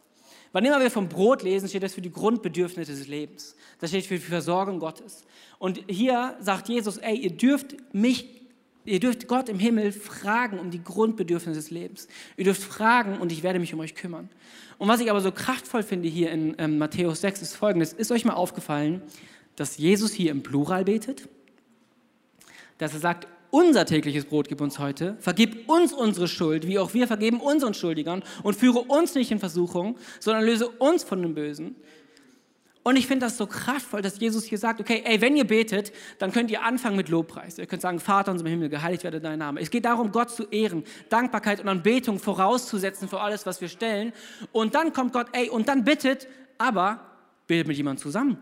Wann 0.52 0.66
immer 0.66 0.80
wir 0.80 0.92
vom 0.92 1.08
Brot 1.08 1.44
lesen, 1.44 1.70
steht 1.70 1.84
das 1.84 1.94
für 1.94 2.02
die 2.02 2.12
Grundbedürfnisse 2.12 2.92
des 2.92 3.08
Lebens. 3.08 3.56
Das 3.80 3.90
steht 3.90 4.06
für 4.06 4.16
die 4.16 4.22
Versorgung 4.22 4.80
Gottes. 4.80 5.24
Und 5.60 5.82
hier 5.88 6.36
sagt 6.42 6.68
Jesus, 6.68 6.98
ey, 6.98 7.16
ihr 7.16 7.32
dürft 7.32 7.76
mich 7.94 8.42
Ihr 8.84 9.00
dürft 9.00 9.28
Gott 9.28 9.48
im 9.48 9.60
Himmel 9.60 9.92
fragen 9.92 10.58
um 10.58 10.72
die 10.72 10.84
Grundbedürfnisse 10.84 11.60
des 11.60 11.70
Lebens. 11.70 12.08
Ihr 12.36 12.46
dürft 12.46 12.64
fragen 12.64 13.20
und 13.20 13.32
ich 13.32 13.44
werde 13.44 13.60
mich 13.60 13.74
um 13.74 13.80
euch 13.80 13.94
kümmern. 13.94 14.30
Und 14.80 14.88
was 14.88 15.00
ich 15.00 15.12
aber 15.12 15.22
so 15.22 15.32
kraftvoll 15.32 15.84
finde 15.84 16.10
hier 16.10 16.32
in 16.32 16.56
ähm, 16.58 16.80
Matthäus 16.80 17.22
6 17.22 17.44
ist 17.44 17.56
folgendes. 17.56 17.94
Ist 17.94 18.12
euch 18.12 18.26
mal 18.26 18.34
aufgefallen, 18.34 19.04
dass 19.56 19.78
Jesus 19.78 20.12
hier 20.14 20.32
im 20.32 20.42
Plural 20.42 20.86
betet? 20.86 21.30
Dass 22.80 22.94
er 22.94 23.00
sagt, 23.00 23.28
unser 23.52 23.86
tägliches 23.86 24.26
Brot 24.26 24.48
gib 24.48 24.62
uns 24.62 24.80
heute, 24.80 25.16
vergib 25.20 25.70
uns 25.70 25.94
unsere 25.94 26.28
Schuld, 26.28 26.66
wie 26.68 26.80
auch 26.80 26.94
wir 26.94 27.06
vergeben 27.06 27.40
unseren 27.40 27.74
Schuldigern 27.74 28.24
und 28.44 28.56
führe 28.56 28.80
uns 28.80 29.14
nicht 29.14 29.30
in 29.30 29.40
Versuchung, 29.40 29.98
sondern 30.20 30.44
löse 30.44 30.68
uns 30.70 31.04
von 31.04 31.22
dem 31.22 31.36
Bösen. 31.36 31.76
Und 32.84 32.96
ich 32.96 33.06
finde 33.06 33.28
das 33.28 33.38
so 33.38 33.46
kraftvoll, 33.46 34.02
dass 34.02 34.20
Jesus 34.20 34.46
hier 34.46 34.58
sagt, 34.58 34.80
okay, 34.80 35.04
ey, 35.06 35.22
wenn 35.22 35.36
ihr 35.36 35.46
betet, 35.46 35.92
dann 36.18 36.32
könnt 36.32 36.50
ihr 36.50 36.64
anfangen 36.64 36.96
mit 36.96 37.10
Lobpreis. 37.10 37.60
Ihr 37.60 37.68
könnt 37.68 37.84
sagen, 37.84 38.00
Vater 38.00 38.32
unser 38.32 38.48
Himmel, 38.48 38.70
geheiligt 38.70 39.04
werde 39.04 39.22
dein 39.22 39.38
Name. 39.38 39.60
Es 39.60 39.70
geht 39.70 39.86
darum, 39.86 40.12
Gott 40.12 40.32
zu 40.32 40.46
ehren, 40.46 40.84
Dankbarkeit 41.10 41.60
und 41.60 41.68
Anbetung 41.68 42.18
vorauszusetzen 42.18 43.08
für 43.08 43.22
alles, 43.22 43.46
was 43.46 43.62
wir 43.62 43.68
stellen. 43.68 44.14
Und 44.52 44.74
dann 44.74 44.94
kommt 44.94 45.14
Gott, 45.14 45.28
ey, 45.34 45.50
und 45.50 45.68
dann 45.68 45.84
bittet, 45.84 46.28
aber 46.58 47.02
betet 47.46 47.68
mit 47.68 47.78
jemandem 47.78 48.02
zusammen. 48.02 48.38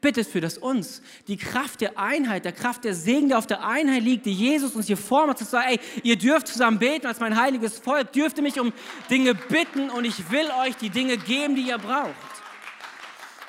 Bittet 0.00 0.28
für 0.28 0.40
das 0.40 0.58
uns. 0.58 1.02
Die 1.26 1.36
Kraft 1.36 1.80
der 1.80 1.98
Einheit, 1.98 2.44
der 2.44 2.52
Kraft 2.52 2.84
der 2.84 2.94
Segen, 2.94 3.28
der 3.28 3.38
auf 3.38 3.48
der 3.48 3.64
Einheit 3.64 4.04
liegt, 4.04 4.26
die 4.26 4.32
Jesus 4.32 4.76
uns 4.76 4.86
hier 4.86 4.96
vormacht, 4.96 5.38
zu 5.38 5.44
sagen, 5.44 5.70
ey, 5.70 5.80
ihr 6.04 6.16
dürft 6.16 6.46
zusammen 6.46 6.78
beten 6.78 7.06
als 7.06 7.18
mein 7.18 7.40
heiliges 7.40 7.78
Volk, 7.78 8.12
dürft 8.12 8.36
ihr 8.36 8.44
mich 8.44 8.60
um 8.60 8.72
Dinge 9.10 9.34
bitten 9.34 9.90
und 9.90 10.04
ich 10.04 10.30
will 10.30 10.46
euch 10.64 10.76
die 10.76 10.90
Dinge 10.90 11.16
geben, 11.16 11.56
die 11.56 11.62
ihr 11.62 11.78
braucht. 11.78 12.14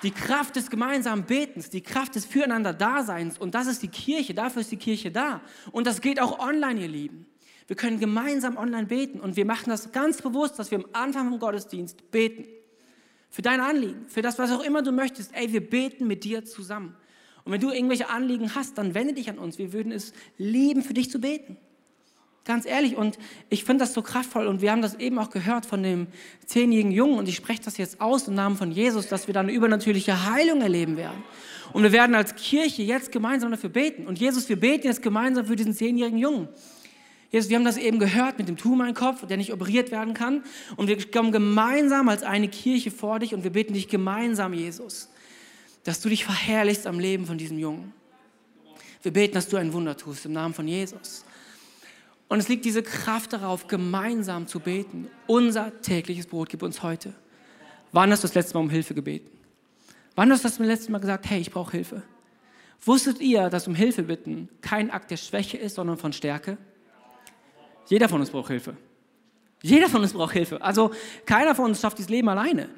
Die 0.01 0.11
Kraft 0.11 0.55
des 0.55 0.69
gemeinsamen 0.69 1.25
Betens, 1.25 1.69
die 1.69 1.81
Kraft 1.81 2.15
des 2.15 2.25
Füreinander-Daseins. 2.25 3.37
Und 3.37 3.53
das 3.53 3.67
ist 3.67 3.83
die 3.83 3.89
Kirche, 3.89 4.33
dafür 4.33 4.61
ist 4.61 4.71
die 4.71 4.77
Kirche 4.77 5.11
da. 5.11 5.41
Und 5.71 5.85
das 5.85 6.01
geht 6.01 6.19
auch 6.19 6.39
online, 6.39 6.81
ihr 6.81 6.87
Lieben. 6.87 7.27
Wir 7.67 7.75
können 7.75 7.99
gemeinsam 7.99 8.57
online 8.57 8.87
beten 8.87 9.19
und 9.19 9.35
wir 9.35 9.45
machen 9.45 9.69
das 9.69 9.91
ganz 9.91 10.23
bewusst, 10.23 10.57
dass 10.57 10.71
wir 10.71 10.79
am 10.79 10.85
Anfang 10.93 11.29
vom 11.29 11.37
Gottesdienst 11.37 12.09
beten. 12.09 12.45
Für 13.29 13.41
dein 13.41 13.61
Anliegen, 13.61 14.05
für 14.07 14.21
das, 14.21 14.39
was 14.39 14.51
auch 14.51 14.63
immer 14.63 14.81
du 14.81 14.91
möchtest. 14.91 15.35
Ey, 15.35 15.51
wir 15.53 15.67
beten 15.67 16.07
mit 16.07 16.23
dir 16.23 16.45
zusammen. 16.45 16.95
Und 17.43 17.51
wenn 17.51 17.61
du 17.61 17.71
irgendwelche 17.71 18.09
Anliegen 18.09 18.55
hast, 18.55 18.77
dann 18.77 18.93
wende 18.93 19.13
dich 19.13 19.29
an 19.29 19.39
uns. 19.39 19.57
Wir 19.57 19.73
würden 19.73 19.91
es 19.91 20.13
lieben, 20.37 20.83
für 20.83 20.93
dich 20.93 21.09
zu 21.09 21.19
beten. 21.19 21.57
Ganz 22.45 22.65
ehrlich, 22.65 22.95
und 22.95 23.19
ich 23.49 23.63
finde 23.63 23.83
das 23.83 23.93
so 23.93 24.01
kraftvoll 24.01 24.47
und 24.47 24.61
wir 24.61 24.71
haben 24.71 24.81
das 24.81 24.95
eben 24.95 25.19
auch 25.19 25.29
gehört 25.29 25.67
von 25.67 25.83
dem 25.83 26.07
zehnjährigen 26.47 26.91
Jungen 26.91 27.19
und 27.19 27.29
ich 27.29 27.35
spreche 27.35 27.61
das 27.61 27.77
jetzt 27.77 28.01
aus 28.01 28.27
im 28.27 28.33
Namen 28.33 28.55
von 28.55 28.71
Jesus, 28.71 29.07
dass 29.07 29.27
wir 29.27 29.35
da 29.35 29.41
eine 29.41 29.51
übernatürliche 29.51 30.31
Heilung 30.31 30.61
erleben 30.61 30.97
werden. 30.97 31.23
Und 31.73 31.83
wir 31.83 31.91
werden 31.91 32.15
als 32.15 32.35
Kirche 32.35 32.81
jetzt 32.81 33.11
gemeinsam 33.11 33.51
dafür 33.51 33.69
beten. 33.69 34.07
Und 34.07 34.19
Jesus, 34.19 34.49
wir 34.49 34.59
beten 34.59 34.87
jetzt 34.87 35.03
gemeinsam 35.03 35.45
für 35.45 35.55
diesen 35.55 35.75
zehnjährigen 35.75 36.17
Jungen. 36.17 36.47
Jesus, 37.31 37.49
wir 37.49 37.57
haben 37.57 37.65
das 37.65 37.77
eben 37.77 37.99
gehört 37.99 38.39
mit 38.39 38.47
dem 38.47 38.57
Tumorkopf, 38.57 39.25
der 39.27 39.37
nicht 39.37 39.53
operiert 39.53 39.91
werden 39.91 40.13
kann. 40.13 40.43
Und 40.77 40.87
wir 40.87 41.11
kommen 41.11 41.31
gemeinsam 41.31 42.09
als 42.09 42.23
eine 42.23 42.47
Kirche 42.47 42.89
vor 42.89 43.19
dich 43.19 43.33
und 43.33 43.43
wir 43.43 43.51
beten 43.51 43.73
dich 43.73 43.87
gemeinsam, 43.87 44.53
Jesus, 44.53 45.09
dass 45.83 46.01
du 46.01 46.09
dich 46.09 46.25
verherrlichst 46.25 46.87
am 46.87 46.99
Leben 46.99 47.25
von 47.25 47.37
diesem 47.37 47.59
Jungen. 47.59 47.93
Wir 49.03 49.13
beten, 49.13 49.35
dass 49.35 49.47
du 49.47 49.57
ein 49.57 49.73
Wunder 49.73 49.95
tust 49.95 50.25
im 50.25 50.33
Namen 50.33 50.53
von 50.53 50.67
Jesus. 50.67 51.23
Und 52.27 52.39
es 52.39 52.47
liegt 52.47 52.65
diese 52.65 52.83
Kraft 52.83 53.33
darauf, 53.33 53.67
gemeinsam 53.67 54.47
zu 54.47 54.59
beten. 54.59 55.07
Unser 55.25 55.81
tägliches 55.81 56.27
Brot 56.27 56.49
gib 56.49 56.63
uns 56.63 56.83
heute. 56.83 57.13
Wann 57.91 58.11
hast 58.11 58.23
du 58.23 58.27
das 58.27 58.35
letzte 58.35 58.55
Mal 58.55 58.61
um 58.61 58.69
Hilfe 58.69 58.93
gebeten? 58.93 59.29
Wann 60.15 60.31
hast 60.31 60.43
du 60.43 60.49
das 60.49 60.59
letzte 60.59 60.91
Mal 60.91 60.99
gesagt, 60.99 61.29
hey, 61.29 61.39
ich 61.39 61.51
brauche 61.51 61.71
Hilfe? 61.71 62.03
Wusstet 62.85 63.19
ihr, 63.19 63.49
dass 63.49 63.67
um 63.67 63.75
Hilfe 63.75 64.03
bitten 64.03 64.49
kein 64.61 64.91
Akt 64.91 65.11
der 65.11 65.17
Schwäche 65.17 65.57
ist, 65.57 65.75
sondern 65.75 65.97
von 65.97 66.13
Stärke? 66.13 66.57
Jeder 67.89 68.07
von 68.07 68.21
uns 68.21 68.29
braucht 68.29 68.47
Hilfe. 68.49 68.77
Jeder 69.61 69.89
von 69.89 70.01
uns 70.01 70.13
braucht 70.13 70.33
Hilfe. 70.33 70.61
Also 70.61 70.91
keiner 71.25 71.55
von 71.55 71.65
uns 71.65 71.81
schafft 71.81 71.97
dieses 71.97 72.09
Leben 72.09 72.29
alleine. 72.29 72.69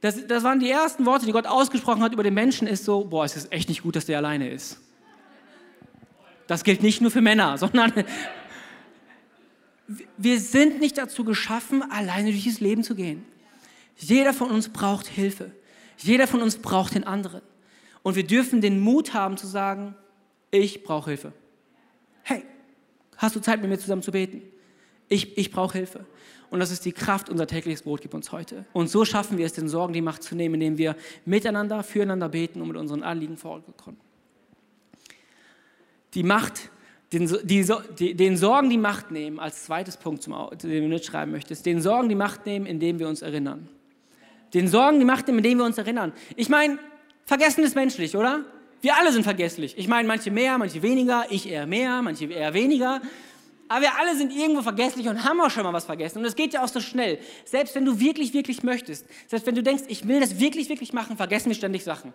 Das, 0.00 0.26
das 0.26 0.42
waren 0.42 0.60
die 0.60 0.70
ersten 0.70 1.06
Worte, 1.06 1.26
die 1.26 1.32
Gott 1.32 1.46
ausgesprochen 1.46 2.02
hat 2.02 2.12
über 2.12 2.22
den 2.22 2.34
Menschen, 2.34 2.66
ist 2.66 2.84
so, 2.84 3.04
boah, 3.04 3.24
es 3.24 3.36
ist 3.36 3.52
echt 3.52 3.68
nicht 3.68 3.82
gut, 3.82 3.96
dass 3.96 4.06
der 4.06 4.18
alleine 4.18 4.50
ist. 4.50 4.80
Das 6.46 6.64
gilt 6.64 6.82
nicht 6.82 7.00
nur 7.00 7.10
für 7.10 7.20
Männer, 7.20 7.58
sondern 7.58 7.92
Wir 10.16 10.40
sind 10.40 10.80
nicht 10.80 10.98
dazu 10.98 11.24
geschaffen, 11.24 11.82
alleine 11.90 12.30
durch 12.30 12.44
das 12.44 12.60
Leben 12.60 12.82
zu 12.82 12.94
gehen. 12.94 13.24
Jeder 13.96 14.32
von 14.32 14.50
uns 14.50 14.68
braucht 14.68 15.06
Hilfe. 15.06 15.52
Jeder 15.98 16.26
von 16.26 16.42
uns 16.42 16.56
braucht 16.56 16.94
den 16.94 17.04
anderen. 17.04 17.42
Und 18.02 18.16
wir 18.16 18.26
dürfen 18.26 18.60
den 18.60 18.80
Mut 18.80 19.12
haben 19.12 19.36
zu 19.36 19.46
sagen, 19.46 19.94
ich 20.50 20.82
brauche 20.82 21.10
Hilfe. 21.10 21.32
Hey, 22.22 22.44
hast 23.20 23.36
du 23.36 23.40
Zeit 23.40 23.60
mit 23.60 23.70
mir 23.70 23.78
zusammen 23.78 24.02
zu 24.02 24.10
beten? 24.10 24.42
Ich, 25.08 25.36
ich 25.36 25.50
brauche 25.50 25.78
Hilfe. 25.78 26.06
Und 26.50 26.58
das 26.58 26.72
ist 26.72 26.84
die 26.84 26.92
Kraft, 26.92 27.28
unser 27.28 27.46
tägliches 27.46 27.82
Brot 27.82 28.00
gibt 28.00 28.14
uns 28.14 28.32
heute. 28.32 28.64
Und 28.72 28.88
so 28.88 29.04
schaffen 29.04 29.38
wir 29.38 29.46
es, 29.46 29.52
den 29.52 29.68
Sorgen 29.68 29.92
die 29.92 30.00
Macht 30.00 30.22
zu 30.22 30.34
nehmen, 30.34 30.54
indem 30.54 30.78
wir 30.78 30.96
miteinander, 31.24 31.82
füreinander 31.84 32.28
beten 32.28 32.60
und 32.60 32.68
mit 32.68 32.76
unseren 32.76 33.04
Anliegen 33.04 33.36
vorkommen. 33.36 33.98
Die 36.14 36.24
Macht, 36.24 36.70
den, 37.12 37.26
die, 37.44 37.64
die, 37.98 38.14
den 38.14 38.36
Sorgen 38.36 38.68
die 38.68 38.78
Macht 38.78 39.12
nehmen, 39.12 39.38
als 39.38 39.64
zweites 39.64 39.96
Punkt, 39.96 40.22
zum, 40.22 40.34
den 40.60 40.82
du 40.82 40.88
mitschreiben 40.88 41.32
möchtest, 41.32 41.66
den 41.66 41.80
Sorgen 41.80 42.08
die 42.08 42.16
Macht 42.16 42.46
nehmen, 42.46 42.66
indem 42.66 42.98
wir 42.98 43.08
uns 43.08 43.22
erinnern. 43.22 43.68
Den 44.54 44.66
Sorgen 44.66 44.98
die 44.98 45.04
Macht 45.04 45.28
nehmen, 45.28 45.38
indem 45.38 45.58
wir 45.58 45.64
uns 45.64 45.78
erinnern. 45.78 46.12
Ich 46.34 46.48
meine, 46.48 46.78
vergessen 47.26 47.62
ist 47.62 47.76
menschlich, 47.76 48.16
oder? 48.16 48.44
Wir 48.82 48.96
alle 48.96 49.12
sind 49.12 49.24
vergesslich. 49.24 49.74
Ich 49.76 49.88
meine, 49.88 50.08
manche 50.08 50.30
mehr, 50.30 50.56
manche 50.56 50.82
weniger, 50.82 51.26
ich 51.28 51.48
eher 51.48 51.66
mehr, 51.66 52.00
manche 52.02 52.26
eher 52.26 52.54
weniger. 52.54 53.00
Aber 53.68 53.82
wir 53.82 53.98
alle 53.98 54.16
sind 54.16 54.32
irgendwo 54.32 54.62
vergesslich 54.62 55.06
und 55.08 55.22
haben 55.22 55.40
auch 55.40 55.50
schon 55.50 55.62
mal 55.62 55.72
was 55.72 55.84
vergessen. 55.84 56.18
Und 56.18 56.24
es 56.24 56.34
geht 56.34 56.54
ja 56.54 56.64
auch 56.64 56.68
so 56.68 56.80
schnell. 56.80 57.18
Selbst 57.44 57.74
wenn 57.74 57.84
du 57.84 58.00
wirklich, 58.00 58.32
wirklich 58.34 58.62
möchtest, 58.62 59.06
selbst 59.28 59.46
wenn 59.46 59.54
du 59.54 59.62
denkst, 59.62 59.84
ich 59.88 60.08
will 60.08 60.18
das 60.18 60.40
wirklich, 60.40 60.68
wirklich 60.68 60.92
machen, 60.92 61.16
vergessen 61.16 61.50
wir 61.50 61.54
ständig 61.54 61.84
Sachen. 61.84 62.12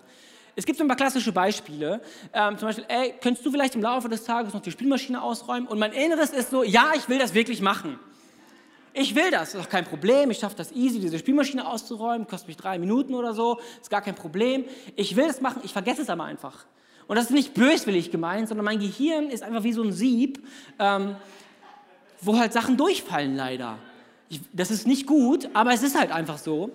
Es 0.58 0.66
gibt 0.66 0.78
so 0.78 0.84
ein 0.84 0.88
paar 0.88 0.98
klassische 0.98 1.32
Beispiele. 1.32 2.02
Ähm, 2.34 2.58
zum 2.58 2.68
Beispiel, 2.68 2.86
ey, 2.88 3.14
könntest 3.22 3.46
du 3.46 3.52
vielleicht 3.52 3.76
im 3.76 3.82
Laufe 3.82 4.10
des 4.10 4.24
Tages 4.24 4.54
noch 4.54 4.62
die 4.62 4.72
Spielmaschine 4.72 5.22
ausräumen? 5.22 5.68
Und 5.68 5.80
mein 5.80 5.94
Inneres 5.94 6.32
ist 6.32 6.50
so, 6.50 6.64
ja, 6.64 6.92
ich 6.96 7.08
will 7.10 7.20
das 7.20 7.34
wirklich 7.34 7.62
machen. 7.62 8.00
Ich 8.98 9.14
will 9.14 9.30
das, 9.30 9.54
ist 9.54 9.60
auch 9.60 9.68
kein 9.68 9.84
Problem. 9.84 10.32
Ich 10.32 10.40
schaffe 10.40 10.56
das 10.56 10.72
easy, 10.72 11.02
diese 11.02 11.20
Spielmaschine 11.20 11.68
auszuräumen. 11.68 12.28
Kostet 12.28 12.48
mich 12.48 12.56
drei 12.56 12.80
Minuten 12.80 13.14
oder 13.14 13.34
so, 13.34 13.60
ist 13.82 13.90
gar 13.90 14.02
kein 14.02 14.16
Problem. 14.16 14.64
Ich 14.96 15.18
will 15.18 15.28
das 15.28 15.42
machen, 15.42 15.60
ich 15.66 15.74
vergesse 15.74 16.02
es 16.02 16.10
aber 16.10 16.24
einfach. 16.24 16.66
Und 17.08 17.18
das 17.18 17.26
ist 17.26 17.32
nicht 17.32 17.54
böswillig 17.54 18.10
gemeint, 18.10 18.48
sondern 18.48 18.64
mein 18.64 18.80
Gehirn 18.80 19.30
ist 19.30 19.44
einfach 19.44 19.64
wie 19.64 19.74
so 19.74 19.84
ein 19.84 19.92
Sieb, 19.92 20.40
ähm, 20.80 21.18
wo 22.22 22.40
halt 22.40 22.54
Sachen 22.54 22.78
durchfallen 22.78 23.36
leider. 23.36 23.80
Ich, 24.30 24.40
das 24.54 24.72
ist 24.72 24.88
nicht 24.88 25.06
gut, 25.06 25.50
aber 25.54 25.74
es 25.74 25.84
ist 25.84 26.00
halt 26.00 26.14
einfach 26.14 26.38
so. 26.38 26.72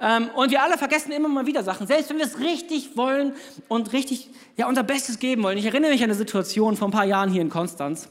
Ähm, 0.00 0.30
und 0.34 0.50
wir 0.50 0.62
alle 0.62 0.78
vergessen 0.78 1.12
immer 1.12 1.28
mal 1.28 1.44
wieder 1.44 1.62
Sachen, 1.62 1.86
selbst 1.86 2.08
wenn 2.08 2.16
wir 2.16 2.24
es 2.24 2.38
richtig 2.40 2.96
wollen 2.96 3.34
und 3.68 3.92
richtig 3.92 4.30
ja, 4.56 4.66
unser 4.66 4.82
Bestes 4.82 5.18
geben 5.18 5.42
wollen. 5.42 5.58
Ich 5.58 5.66
erinnere 5.66 5.90
mich 5.90 6.00
an 6.00 6.08
eine 6.08 6.14
Situation 6.14 6.78
vor 6.78 6.88
ein 6.88 6.92
paar 6.92 7.04
Jahren 7.04 7.30
hier 7.30 7.42
in 7.42 7.50
Konstanz. 7.50 8.08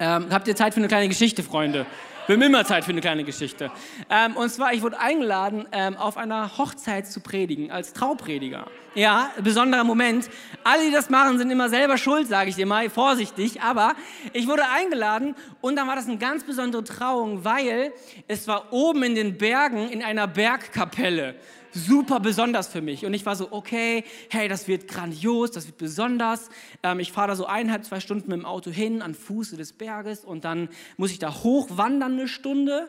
Ähm, 0.00 0.26
habt 0.30 0.48
ihr 0.48 0.56
Zeit 0.56 0.74
für 0.74 0.80
eine 0.80 0.88
kleine 0.88 1.08
Geschichte, 1.08 1.44
Freunde? 1.44 1.86
Wir 2.28 2.34
haben 2.34 2.42
immer 2.42 2.62
Zeit 2.66 2.84
für 2.84 2.90
eine 2.90 3.00
kleine 3.00 3.24
Geschichte. 3.24 3.70
Ähm, 4.10 4.36
und 4.36 4.50
zwar, 4.50 4.74
ich 4.74 4.82
wurde 4.82 5.00
eingeladen, 5.00 5.66
ähm, 5.72 5.96
auf 5.96 6.18
einer 6.18 6.58
Hochzeit 6.58 7.06
zu 7.06 7.20
predigen, 7.20 7.70
als 7.70 7.94
Trauprediger. 7.94 8.66
Ja, 8.94 9.30
besonderer 9.42 9.82
Moment. 9.82 10.28
Alle, 10.62 10.84
die 10.84 10.90
das 10.90 11.08
machen, 11.08 11.38
sind 11.38 11.50
immer 11.50 11.70
selber 11.70 11.96
schuld, 11.96 12.28
sage 12.28 12.50
ich 12.50 12.56
dir 12.56 12.66
mal, 12.66 12.90
vorsichtig. 12.90 13.62
Aber 13.62 13.94
ich 14.34 14.46
wurde 14.46 14.64
eingeladen 14.68 15.36
und 15.62 15.76
dann 15.76 15.88
war 15.88 15.96
das 15.96 16.06
eine 16.06 16.18
ganz 16.18 16.44
besondere 16.44 16.84
Trauung, 16.84 17.46
weil 17.46 17.94
es 18.26 18.46
war 18.46 18.74
oben 18.74 19.04
in 19.04 19.14
den 19.14 19.38
Bergen 19.38 19.88
in 19.88 20.02
einer 20.02 20.26
Bergkapelle 20.26 21.34
super 21.78 22.20
besonders 22.20 22.68
für 22.68 22.82
mich. 22.82 23.06
Und 23.06 23.14
ich 23.14 23.24
war 23.24 23.36
so, 23.36 23.52
okay, 23.52 24.04
hey, 24.30 24.48
das 24.48 24.68
wird 24.68 24.88
grandios, 24.88 25.50
das 25.50 25.66
wird 25.66 25.78
besonders. 25.78 26.50
Ähm, 26.82 27.00
ich 27.00 27.12
fahre 27.12 27.28
da 27.28 27.36
so 27.36 27.46
eineinhalb, 27.46 27.84
zwei 27.84 28.00
Stunden 28.00 28.28
mit 28.30 28.38
dem 28.38 28.44
Auto 28.44 28.70
hin, 28.70 29.02
an 29.02 29.14
Fuße 29.14 29.56
des 29.56 29.72
Berges 29.72 30.24
und 30.24 30.44
dann 30.44 30.68
muss 30.96 31.10
ich 31.10 31.18
da 31.18 31.42
hochwandern 31.42 32.12
eine 32.12 32.28
Stunde. 32.28 32.88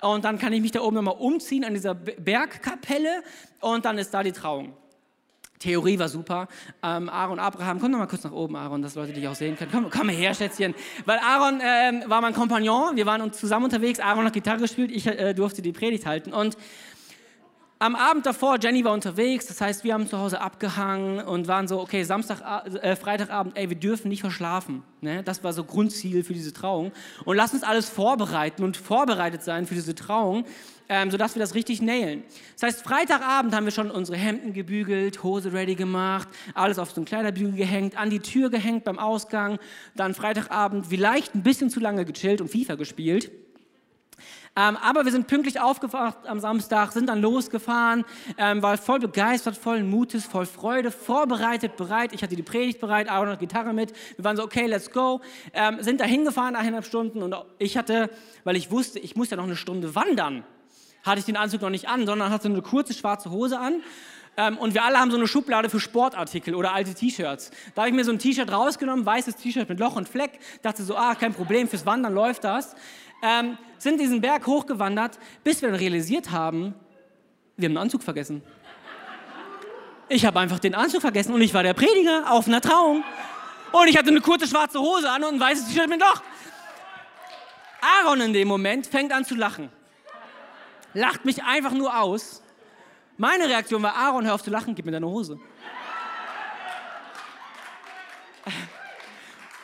Und 0.00 0.24
dann 0.24 0.38
kann 0.38 0.52
ich 0.52 0.60
mich 0.60 0.70
da 0.70 0.80
oben 0.80 0.94
nochmal 0.94 1.16
umziehen 1.18 1.64
an 1.64 1.74
dieser 1.74 1.94
Bergkapelle 1.94 3.22
und 3.60 3.84
dann 3.84 3.98
ist 3.98 4.14
da 4.14 4.22
die 4.22 4.32
Trauung. 4.32 4.72
Theorie 5.58 5.98
war 5.98 6.08
super. 6.08 6.48
Ähm, 6.82 7.08
Aaron, 7.08 7.38
Abraham, 7.38 7.80
komm 7.80 7.90
noch 7.90 7.98
mal 7.98 8.06
kurz 8.06 8.24
nach 8.24 8.32
oben, 8.32 8.56
Aaron, 8.56 8.80
dass 8.80 8.94
Leute 8.94 9.12
dich 9.12 9.26
auch 9.26 9.34
sehen 9.34 9.56
können. 9.56 9.70
Komm, 9.72 9.90
komm 9.90 10.08
her, 10.08 10.34
Schätzchen. 10.34 10.74
Weil 11.04 11.18
Aaron 11.18 11.60
ähm, 11.62 12.04
war 12.06 12.20
mein 12.20 12.32
Kompagnon, 12.32 12.96
wir 12.96 13.06
waren 13.06 13.20
uns 13.20 13.38
zusammen 13.38 13.64
unterwegs. 13.64 13.98
Aaron 13.98 14.24
hat 14.24 14.32
Gitarre 14.32 14.58
gespielt, 14.58 14.90
ich 14.92 15.06
äh, 15.06 15.34
durfte 15.34 15.62
die 15.62 15.72
Predigt 15.72 16.06
halten. 16.06 16.32
Und 16.32 16.56
am 17.80 17.94
Abend 17.94 18.26
davor, 18.26 18.58
Jenny 18.60 18.84
war 18.84 18.92
unterwegs, 18.92 19.46
das 19.46 19.60
heißt, 19.60 19.84
wir 19.84 19.94
haben 19.94 20.08
zu 20.08 20.18
Hause 20.18 20.40
abgehangen 20.40 21.20
und 21.20 21.46
waren 21.46 21.68
so, 21.68 21.80
okay, 21.80 22.02
Samstag, 22.02 22.40
äh, 22.82 22.96
Freitagabend, 22.96 23.56
ey, 23.56 23.68
wir 23.68 23.76
dürfen 23.76 24.08
nicht 24.08 24.22
verschlafen. 24.22 24.82
Ne? 25.00 25.22
Das 25.22 25.44
war 25.44 25.52
so 25.52 25.62
Grundziel 25.62 26.24
für 26.24 26.32
diese 26.32 26.52
Trauung. 26.52 26.90
Und 27.24 27.36
lass 27.36 27.54
uns 27.54 27.62
alles 27.62 27.88
vorbereiten 27.88 28.64
und 28.64 28.76
vorbereitet 28.76 29.44
sein 29.44 29.66
für 29.66 29.76
diese 29.76 29.94
Trauung, 29.94 30.44
ähm, 30.88 31.12
sodass 31.12 31.36
wir 31.36 31.40
das 31.40 31.54
richtig 31.54 31.80
nailen. 31.80 32.24
Das 32.54 32.64
heißt, 32.64 32.82
Freitagabend 32.82 33.54
haben 33.54 33.64
wir 33.64 33.72
schon 33.72 33.92
unsere 33.92 34.18
Hemden 34.18 34.54
gebügelt, 34.54 35.22
Hose 35.22 35.52
ready 35.52 35.76
gemacht, 35.76 36.28
alles 36.54 36.80
auf 36.80 36.90
so 36.90 36.96
einen 36.96 37.04
Kleiderbügel 37.04 37.52
gehängt, 37.52 37.96
an 37.96 38.10
die 38.10 38.20
Tür 38.20 38.50
gehängt 38.50 38.82
beim 38.82 38.98
Ausgang. 38.98 39.58
Dann 39.94 40.14
Freitagabend 40.14 40.86
vielleicht 40.86 41.36
ein 41.36 41.44
bisschen 41.44 41.70
zu 41.70 41.78
lange 41.78 42.04
gechillt 42.04 42.40
und 42.40 42.50
FIFA 42.50 42.74
gespielt. 42.74 43.30
Ähm, 44.58 44.76
aber 44.76 45.04
wir 45.04 45.12
sind 45.12 45.28
pünktlich 45.28 45.60
aufgewacht 45.60 46.26
am 46.26 46.40
Samstag, 46.40 46.90
sind 46.90 47.08
dann 47.08 47.22
losgefahren, 47.22 48.04
ähm, 48.38 48.60
war 48.60 48.76
voll 48.76 48.98
begeistert, 48.98 49.56
voll 49.56 49.84
Mutes, 49.84 50.24
voll 50.26 50.46
Freude, 50.46 50.90
vorbereitet, 50.90 51.76
bereit. 51.76 52.12
Ich 52.12 52.24
hatte 52.24 52.34
die 52.34 52.42
Predigt 52.42 52.80
bereit, 52.80 53.08
Aaron 53.08 53.28
hat 53.28 53.38
Gitarre 53.38 53.72
mit. 53.72 53.92
Wir 54.16 54.24
waren 54.24 54.36
so, 54.36 54.42
okay, 54.42 54.66
let's 54.66 54.90
go. 54.90 55.20
Ähm, 55.52 55.80
sind 55.80 56.00
da 56.00 56.06
hingefahren, 56.06 56.56
eineinhalb 56.56 56.84
Stunden. 56.84 57.22
Und 57.22 57.36
ich 57.58 57.76
hatte, 57.76 58.10
weil 58.42 58.56
ich 58.56 58.72
wusste, 58.72 58.98
ich 58.98 59.14
muss 59.14 59.30
ja 59.30 59.36
noch 59.36 59.44
eine 59.44 59.54
Stunde 59.54 59.94
wandern, 59.94 60.42
hatte 61.04 61.20
ich 61.20 61.24
den 61.24 61.36
Anzug 61.36 61.60
noch 61.60 61.70
nicht 61.70 61.88
an, 61.88 62.04
sondern 62.04 62.32
hatte 62.32 62.48
eine 62.48 62.60
kurze 62.60 62.94
schwarze 62.94 63.30
Hose 63.30 63.60
an. 63.60 63.80
Ähm, 64.36 64.58
und 64.58 64.74
wir 64.74 64.82
alle 64.82 64.98
haben 64.98 65.12
so 65.12 65.16
eine 65.16 65.28
Schublade 65.28 65.70
für 65.70 65.78
Sportartikel 65.78 66.56
oder 66.56 66.72
alte 66.72 66.94
T-Shirts. 66.94 67.52
Da 67.76 67.82
habe 67.82 67.90
ich 67.90 67.94
mir 67.94 68.04
so 68.04 68.10
ein 68.10 68.18
T-Shirt 68.18 68.50
rausgenommen, 68.50 69.06
weißes 69.06 69.36
T-Shirt 69.36 69.68
mit 69.68 69.78
Loch 69.78 69.94
und 69.94 70.08
Fleck. 70.08 70.40
Dachte 70.62 70.82
so, 70.82 70.96
ah, 70.96 71.14
kein 71.14 71.32
Problem, 71.32 71.68
fürs 71.68 71.86
Wandern 71.86 72.12
läuft 72.12 72.42
das 72.42 72.74
ähm, 73.22 73.58
sind 73.78 74.00
diesen 74.00 74.20
Berg 74.20 74.46
hochgewandert, 74.46 75.18
bis 75.44 75.62
wir 75.62 75.70
dann 75.70 75.78
realisiert 75.78 76.30
haben, 76.30 76.74
wir 77.56 77.66
haben 77.66 77.76
einen 77.76 77.84
Anzug 77.84 78.02
vergessen. 78.02 78.42
Ich 80.08 80.24
habe 80.24 80.38
einfach 80.40 80.58
den 80.58 80.74
Anzug 80.74 81.00
vergessen 81.00 81.34
und 81.34 81.42
ich 81.42 81.52
war 81.52 81.62
der 81.62 81.74
Prediger 81.74 82.30
auf 82.30 82.46
einer 82.46 82.60
Trauung. 82.60 83.04
Und 83.72 83.88
ich 83.88 83.98
hatte 83.98 84.08
eine 84.08 84.20
kurze 84.20 84.46
schwarze 84.46 84.80
Hose 84.80 85.10
an 85.10 85.24
und 85.24 85.34
ein 85.34 85.40
weißes 85.40 85.68
T-Shirt 85.68 85.88
mit 85.88 86.00
Loch. 86.00 86.22
Aaron 87.80 88.20
in 88.20 88.32
dem 88.32 88.48
Moment 88.48 88.86
fängt 88.86 89.12
an 89.12 89.24
zu 89.24 89.34
lachen. 89.34 89.70
Lacht 90.94 91.24
mich 91.24 91.44
einfach 91.44 91.72
nur 91.72 91.98
aus. 92.00 92.42
Meine 93.16 93.48
Reaktion 93.48 93.82
war, 93.82 93.94
Aaron, 93.96 94.24
hör 94.24 94.34
auf 94.34 94.42
zu 94.42 94.50
lachen, 94.50 94.74
gib 94.74 94.86
mir 94.86 94.92
deine 94.92 95.08
Hose. 95.08 95.38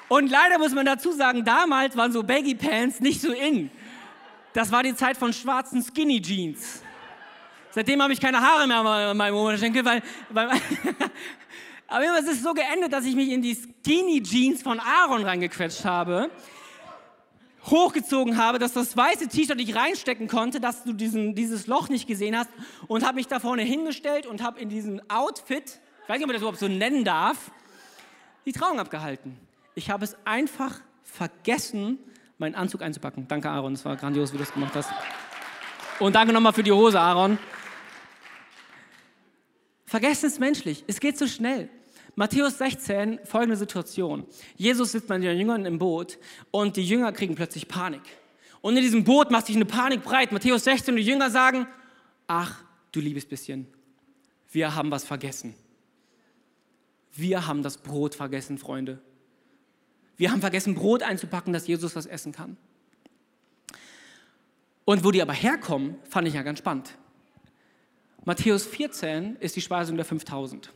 Und 0.08 0.30
leider 0.30 0.58
muss 0.58 0.72
man 0.72 0.86
dazu 0.86 1.12
sagen, 1.12 1.44
damals 1.44 1.96
waren 1.96 2.12
so 2.12 2.22
Baggy 2.22 2.54
Pants 2.54 3.00
nicht 3.00 3.20
so 3.20 3.32
in. 3.32 3.70
Das 4.52 4.70
war 4.70 4.82
die 4.82 4.94
Zeit 4.94 5.16
von 5.16 5.32
schwarzen 5.32 5.82
Skinny 5.82 6.20
Jeans. 6.20 6.82
Seitdem 7.70 8.00
habe 8.00 8.12
ich 8.12 8.20
keine 8.20 8.40
Haare 8.40 8.68
mehr 8.68 8.78
an 8.78 9.16
meinem 9.16 9.34
Oberschenkel, 9.34 9.84
weil, 9.84 10.02
weil 10.30 10.48
aber 11.88 12.04
es 12.20 12.26
ist 12.26 12.42
so 12.44 12.54
geendet, 12.54 12.92
dass 12.92 13.04
ich 13.04 13.16
mich 13.16 13.30
in 13.30 13.42
die 13.42 13.56
Skinny 13.56 14.22
Jeans 14.22 14.62
von 14.62 14.78
Aaron 14.78 15.24
reingequetscht 15.24 15.84
habe, 15.84 16.30
hochgezogen 17.66 18.36
habe, 18.36 18.60
dass 18.60 18.74
das 18.74 18.96
weiße 18.96 19.26
T-Shirt 19.26 19.56
nicht 19.56 19.74
reinstecken 19.74 20.28
konnte, 20.28 20.60
dass 20.60 20.84
du 20.84 20.92
diesen, 20.92 21.34
dieses 21.34 21.66
Loch 21.66 21.88
nicht 21.88 22.06
gesehen 22.06 22.38
hast 22.38 22.50
und 22.86 23.04
habe 23.04 23.16
mich 23.16 23.26
da 23.26 23.40
vorne 23.40 23.62
hingestellt 23.62 24.26
und 24.26 24.42
habe 24.42 24.60
in 24.60 24.68
diesem 24.68 25.00
Outfit, 25.08 25.80
ich 26.02 26.08
weiß 26.08 26.18
nicht, 26.18 26.24
ob 26.24 26.28
man 26.28 26.34
das 26.34 26.42
überhaupt 26.42 26.60
so 26.60 26.68
nennen 26.68 27.04
darf, 27.04 27.50
die 28.46 28.52
Trauung 28.52 28.78
abgehalten. 28.78 29.36
Ich 29.74 29.90
habe 29.90 30.04
es 30.04 30.16
einfach 30.24 30.80
vergessen, 31.02 31.98
meinen 32.38 32.54
Anzug 32.54 32.82
einzupacken. 32.82 33.26
Danke, 33.28 33.50
Aaron. 33.50 33.72
Es 33.72 33.84
war 33.84 33.96
grandios, 33.96 34.32
wie 34.32 34.38
du 34.38 34.44
das 34.44 34.52
gemacht 34.52 34.74
hast. 34.74 34.90
Und 36.00 36.14
danke 36.14 36.32
nochmal 36.32 36.52
für 36.52 36.62
die 36.62 36.72
Hose, 36.72 37.00
Aaron. 37.00 37.38
Vergessen 39.86 40.26
ist 40.26 40.40
menschlich. 40.40 40.84
Es 40.86 41.00
geht 41.00 41.18
so 41.18 41.26
schnell. 41.26 41.68
Matthäus 42.16 42.58
16, 42.58 43.20
folgende 43.24 43.56
Situation. 43.56 44.24
Jesus 44.56 44.92
sitzt 44.92 45.08
mit 45.08 45.22
den 45.22 45.36
Jüngern 45.36 45.66
im 45.66 45.78
Boot 45.78 46.18
und 46.52 46.76
die 46.76 46.86
Jünger 46.86 47.12
kriegen 47.12 47.34
plötzlich 47.34 47.66
Panik. 47.66 48.02
Und 48.60 48.76
in 48.76 48.82
diesem 48.82 49.04
Boot 49.04 49.30
macht 49.30 49.46
sich 49.46 49.56
eine 49.56 49.66
Panik 49.66 50.02
breit. 50.02 50.30
Matthäus 50.30 50.64
16 50.64 50.94
und 50.94 50.98
die 50.98 51.06
Jünger 51.06 51.30
sagen, 51.30 51.66
ach, 52.26 52.62
du 52.92 53.00
liebes 53.00 53.26
bisschen, 53.26 53.66
wir 54.52 54.74
haben 54.74 54.90
was 54.90 55.04
vergessen. 55.04 55.54
Wir 57.12 57.46
haben 57.46 57.62
das 57.62 57.78
Brot 57.78 58.14
vergessen, 58.14 58.58
Freunde. 58.58 59.00
Wir 60.16 60.30
haben 60.30 60.40
vergessen, 60.40 60.74
Brot 60.74 61.02
einzupacken, 61.02 61.52
dass 61.52 61.66
Jesus 61.66 61.96
was 61.96 62.06
essen 62.06 62.32
kann. 62.32 62.56
Und 64.84 65.04
wo 65.04 65.10
die 65.10 65.22
aber 65.22 65.32
herkommen, 65.32 65.96
fand 66.08 66.28
ich 66.28 66.34
ja 66.34 66.42
ganz 66.42 66.58
spannend. 66.58 66.94
Matthäus 68.24 68.66
14 68.66 69.36
ist 69.36 69.56
die 69.56 69.60
Speisung 69.60 69.96
der 69.96 70.04
5000. 70.04 70.70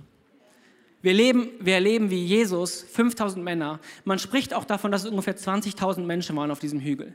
Wir, 1.00 1.14
leben, 1.14 1.50
wir 1.60 1.74
erleben, 1.74 2.10
wie 2.10 2.24
Jesus 2.24 2.82
5000 2.82 3.44
Männer, 3.44 3.80
man 4.04 4.18
spricht 4.18 4.52
auch 4.52 4.64
davon, 4.64 4.90
dass 4.90 5.04
es 5.04 5.10
ungefähr 5.10 5.36
20.000 5.36 6.00
Menschen 6.00 6.34
waren 6.36 6.50
auf 6.50 6.58
diesem 6.58 6.80
Hügel. 6.80 7.14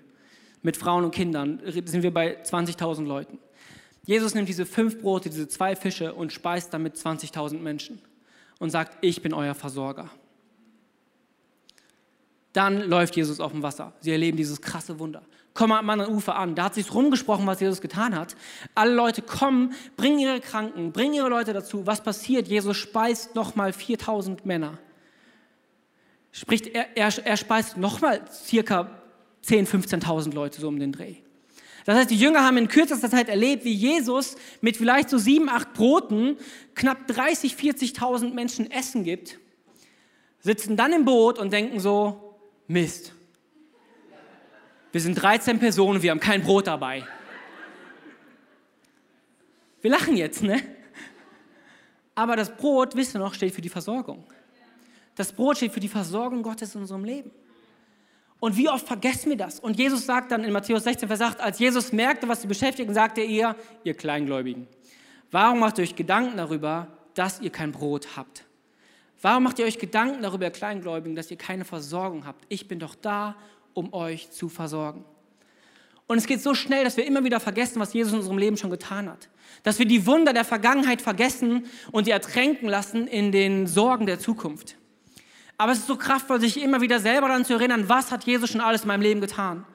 mit 0.61 0.77
Frauen 0.77 1.03
und 1.03 1.13
Kindern 1.13 1.61
sind 1.65 2.03
wir 2.03 2.13
bei 2.13 2.41
20.000 2.41 3.05
Leuten. 3.05 3.37
Jesus 4.05 4.33
nimmt 4.33 4.49
diese 4.49 4.65
fünf 4.65 5.01
Brote, 5.01 5.29
diese 5.29 5.47
zwei 5.47 5.75
Fische 5.75 6.13
und 6.13 6.31
speist 6.33 6.73
damit 6.73 6.95
20.000 6.95 7.59
Menschen 7.59 8.01
und 8.59 8.69
sagt, 8.69 8.97
ich 9.01 9.21
bin 9.21 9.33
euer 9.33 9.55
Versorger. 9.55 10.09
Dann 12.53 12.87
läuft 12.87 13.15
Jesus 13.15 13.39
auf 13.39 13.51
dem 13.51 13.63
Wasser. 13.63 13.93
Sie 13.99 14.11
erleben 14.11 14.37
dieses 14.37 14.61
krasse 14.61 14.99
Wunder. 14.99 15.23
Kommen 15.53 15.73
am 15.73 15.89
anderen 15.89 16.13
Ufer 16.13 16.35
an. 16.35 16.55
Da 16.55 16.65
hat 16.65 16.75
sich 16.75 16.93
rumgesprochen, 16.93 17.45
was 17.45 17.59
Jesus 17.59 17.81
getan 17.81 18.15
hat. 18.15 18.35
Alle 18.73 18.93
Leute 18.93 19.21
kommen, 19.21 19.73
bringen 19.97 20.19
ihre 20.19 20.39
Kranken, 20.39 20.91
bringen 20.91 21.15
ihre 21.15 21.29
Leute 21.29 21.53
dazu. 21.53 21.85
Was 21.85 22.01
passiert? 22.01 22.47
Jesus 22.47 22.77
speist 22.77 23.35
nochmal 23.35 23.73
4000 23.73 24.45
Männer. 24.45 24.79
Sprich, 26.31 26.73
er, 26.73 26.95
er, 26.95 27.25
er 27.25 27.37
speist 27.37 27.77
nochmal 27.77 28.21
circa 28.31 28.89
10.000, 29.45 30.01
15.000 30.01 30.33
Leute 30.33 30.61
so 30.61 30.67
um 30.67 30.79
den 30.79 30.91
Dreh. 30.91 31.17
Das 31.85 31.97
heißt, 31.97 32.11
die 32.11 32.17
Jünger 32.17 32.43
haben 32.43 32.57
in 32.57 32.67
kürzester 32.67 33.09
Zeit 33.09 33.29
erlebt, 33.29 33.65
wie 33.65 33.73
Jesus 33.73 34.35
mit 34.61 34.77
vielleicht 34.77 35.09
so 35.09 35.17
sieben, 35.17 35.49
acht 35.49 35.73
Broten 35.73 36.37
knapp 36.75 37.07
30, 37.07 37.55
40.000 37.55 38.33
Menschen 38.33 38.71
Essen 38.71 39.03
gibt, 39.03 39.37
sitzen 40.39 40.77
dann 40.77 40.93
im 40.93 41.05
Boot 41.05 41.37
und 41.39 41.51
denken 41.51 41.79
so, 41.79 42.32
Mist, 42.67 43.13
wir 44.91 45.01
sind 45.01 45.15
13 45.15 45.59
Personen, 45.59 46.01
wir 46.01 46.11
haben 46.11 46.19
kein 46.19 46.43
Brot 46.43 46.67
dabei. 46.67 47.03
Wir 49.81 49.91
lachen 49.91 50.15
jetzt, 50.15 50.43
ne? 50.43 50.61
Aber 52.15 52.35
das 52.35 52.55
Brot, 52.55 52.95
wisst 52.95 53.15
ihr 53.15 53.19
noch, 53.19 53.33
steht 53.33 53.53
für 53.53 53.61
die 53.61 53.69
Versorgung. 53.69 54.23
Das 55.15 55.33
Brot 55.33 55.57
steht 55.57 55.71
für 55.73 55.79
die 55.79 55.87
Versorgung 55.87 56.43
Gottes 56.43 56.75
in 56.75 56.81
unserem 56.81 57.03
Leben. 57.03 57.31
Und 58.39 58.57
wie 58.57 58.69
oft 58.69 58.85
vergessen 58.85 59.29
wir 59.29 59.37
das? 59.37 59.59
Und 59.59 59.77
Jesus 59.77 60.05
sagt 60.05 60.31
dann 60.31 60.43
in 60.43 60.51
Matthäus 60.51 60.83
16, 60.83 61.07
Vers 61.07 61.21
8, 61.21 61.39
als 61.39 61.59
Jesus 61.59 61.91
merkte, 61.91 62.27
was 62.27 62.41
sie 62.41 62.47
beschäftigen, 62.47 62.93
sagte 62.93 63.21
er, 63.21 63.55
ihr 63.83 63.93
Kleingläubigen, 63.93 64.67
warum 65.31 65.59
macht 65.59 65.77
ihr 65.79 65.83
euch 65.83 65.95
Gedanken 65.95 66.37
darüber, 66.37 66.87
dass 67.13 67.39
ihr 67.39 67.51
kein 67.51 67.71
Brot 67.71 68.15
habt? 68.15 68.45
Warum 69.23 69.43
macht 69.43 69.57
ihr 69.57 69.65
euch 69.65 69.79
Gedanken 69.79 70.21
darüber, 70.21 70.49
Kleingläubigen, 70.49 71.15
dass 71.15 71.31
ihr 71.31 71.37
keine 71.37 71.63
Versorgung 71.63 72.27
habt? 72.27 72.43
Ich 72.49 72.67
bin 72.67 72.79
doch 72.79 72.93
da, 72.93 73.37
um 73.73 73.93
euch 73.93 74.29
zu 74.31 74.49
versorgen. 74.49 75.05
Und 76.07 76.17
es 76.17 76.27
geht 76.27 76.41
so 76.41 76.53
schnell, 76.53 76.83
dass 76.83 76.97
wir 76.97 77.05
immer 77.05 77.23
wieder 77.23 77.39
vergessen, 77.39 77.79
was 77.79 77.93
Jesus 77.93 78.11
in 78.11 78.19
unserem 78.19 78.37
Leben 78.37 78.57
schon 78.57 78.69
getan 78.69 79.09
hat. 79.09 79.29
Dass 79.63 79.79
wir 79.79 79.85
die 79.85 80.05
Wunder 80.05 80.33
der 80.33 80.43
Vergangenheit 80.43 81.01
vergessen 81.01 81.67
und 81.93 82.05
die 82.05 82.11
ertränken 82.11 82.67
lassen 82.67 83.07
in 83.07 83.31
den 83.31 83.65
Sorgen 83.65 84.07
der 84.07 84.19
Zukunft. 84.19 84.75
Aber 85.57 85.71
es 85.71 85.79
ist 85.79 85.87
so 85.87 85.95
kraftvoll, 85.95 86.41
sich 86.41 86.61
immer 86.61 86.81
wieder 86.81 86.99
selber 86.99 87.29
daran 87.29 87.45
zu 87.45 87.53
erinnern, 87.53 87.87
was 87.87 88.11
hat 88.11 88.25
Jesus 88.25 88.49
schon 88.49 88.59
alles 88.59 88.81
in 88.81 88.89
meinem 88.89 89.03
Leben 89.03 89.21
getan. 89.21 89.65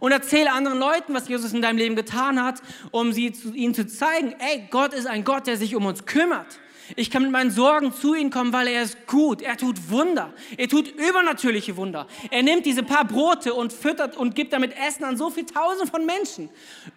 Und 0.00 0.12
erzähle 0.12 0.52
anderen 0.52 0.78
Leuten, 0.78 1.14
was 1.14 1.28
Jesus 1.28 1.54
in 1.54 1.62
deinem 1.62 1.78
Leben 1.78 1.96
getan 1.96 2.42
hat, 2.42 2.60
um 2.90 3.14
sie 3.14 3.32
zu, 3.32 3.54
ihnen 3.54 3.72
zu 3.72 3.86
zeigen, 3.86 4.34
ey, 4.38 4.68
Gott 4.70 4.92
ist 4.92 5.06
ein 5.06 5.24
Gott, 5.24 5.46
der 5.46 5.56
sich 5.56 5.74
um 5.74 5.86
uns 5.86 6.04
kümmert. 6.04 6.60
Ich 6.96 7.10
kann 7.10 7.22
mit 7.22 7.32
meinen 7.32 7.50
Sorgen 7.50 7.92
zu 7.92 8.14
ihm 8.14 8.30
kommen, 8.30 8.52
weil 8.52 8.68
er 8.68 8.82
ist 8.82 9.06
gut. 9.06 9.42
Er 9.42 9.56
tut 9.56 9.90
Wunder. 9.90 10.32
Er 10.56 10.68
tut 10.68 10.88
übernatürliche 10.88 11.76
Wunder. 11.76 12.06
Er 12.30 12.42
nimmt 12.42 12.64
diese 12.66 12.82
paar 12.82 13.04
Brote 13.04 13.54
und 13.54 13.72
füttert 13.72 14.16
und 14.16 14.34
gibt 14.34 14.52
damit 14.52 14.74
Essen 14.76 15.04
an 15.04 15.16
so 15.16 15.30
viele 15.30 15.46
Tausend 15.46 15.90
von 15.90 16.06
Menschen. 16.06 16.48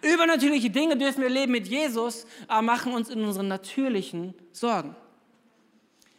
Übernatürliche 0.02 0.70
Dinge 0.70 0.96
dürfen 0.96 1.22
wir 1.22 1.28
leben 1.28 1.52
mit 1.52 1.68
Jesus, 1.68 2.26
aber 2.48 2.62
machen 2.62 2.92
uns 2.94 3.10
in 3.10 3.22
unseren 3.22 3.48
natürlichen 3.48 4.34
Sorgen. 4.52 4.96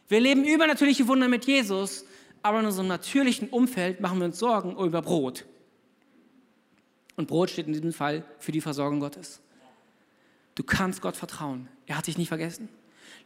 Wir 0.07 0.19
leben 0.19 0.43
übernatürliche 0.43 1.07
Wunder 1.07 1.27
mit 1.27 1.45
Jesus, 1.45 2.05
aber 2.41 2.59
in 2.59 2.65
unserem 2.65 2.87
natürlichen 2.87 3.49
Umfeld 3.49 4.01
machen 4.01 4.19
wir 4.19 4.25
uns 4.25 4.37
Sorgen 4.37 4.77
über 4.77 5.01
Brot. 5.01 5.45
Und 7.15 7.27
Brot 7.27 7.49
steht 7.49 7.67
in 7.67 7.73
diesem 7.73 7.93
Fall 7.93 8.25
für 8.39 8.51
die 8.51 8.61
Versorgung 8.61 8.99
Gottes. 8.99 9.41
Du 10.55 10.63
kannst 10.63 11.01
Gott 11.01 11.15
vertrauen. 11.15 11.67
Er 11.87 11.97
hat 11.97 12.07
dich 12.07 12.17
nicht 12.17 12.27
vergessen. 12.27 12.69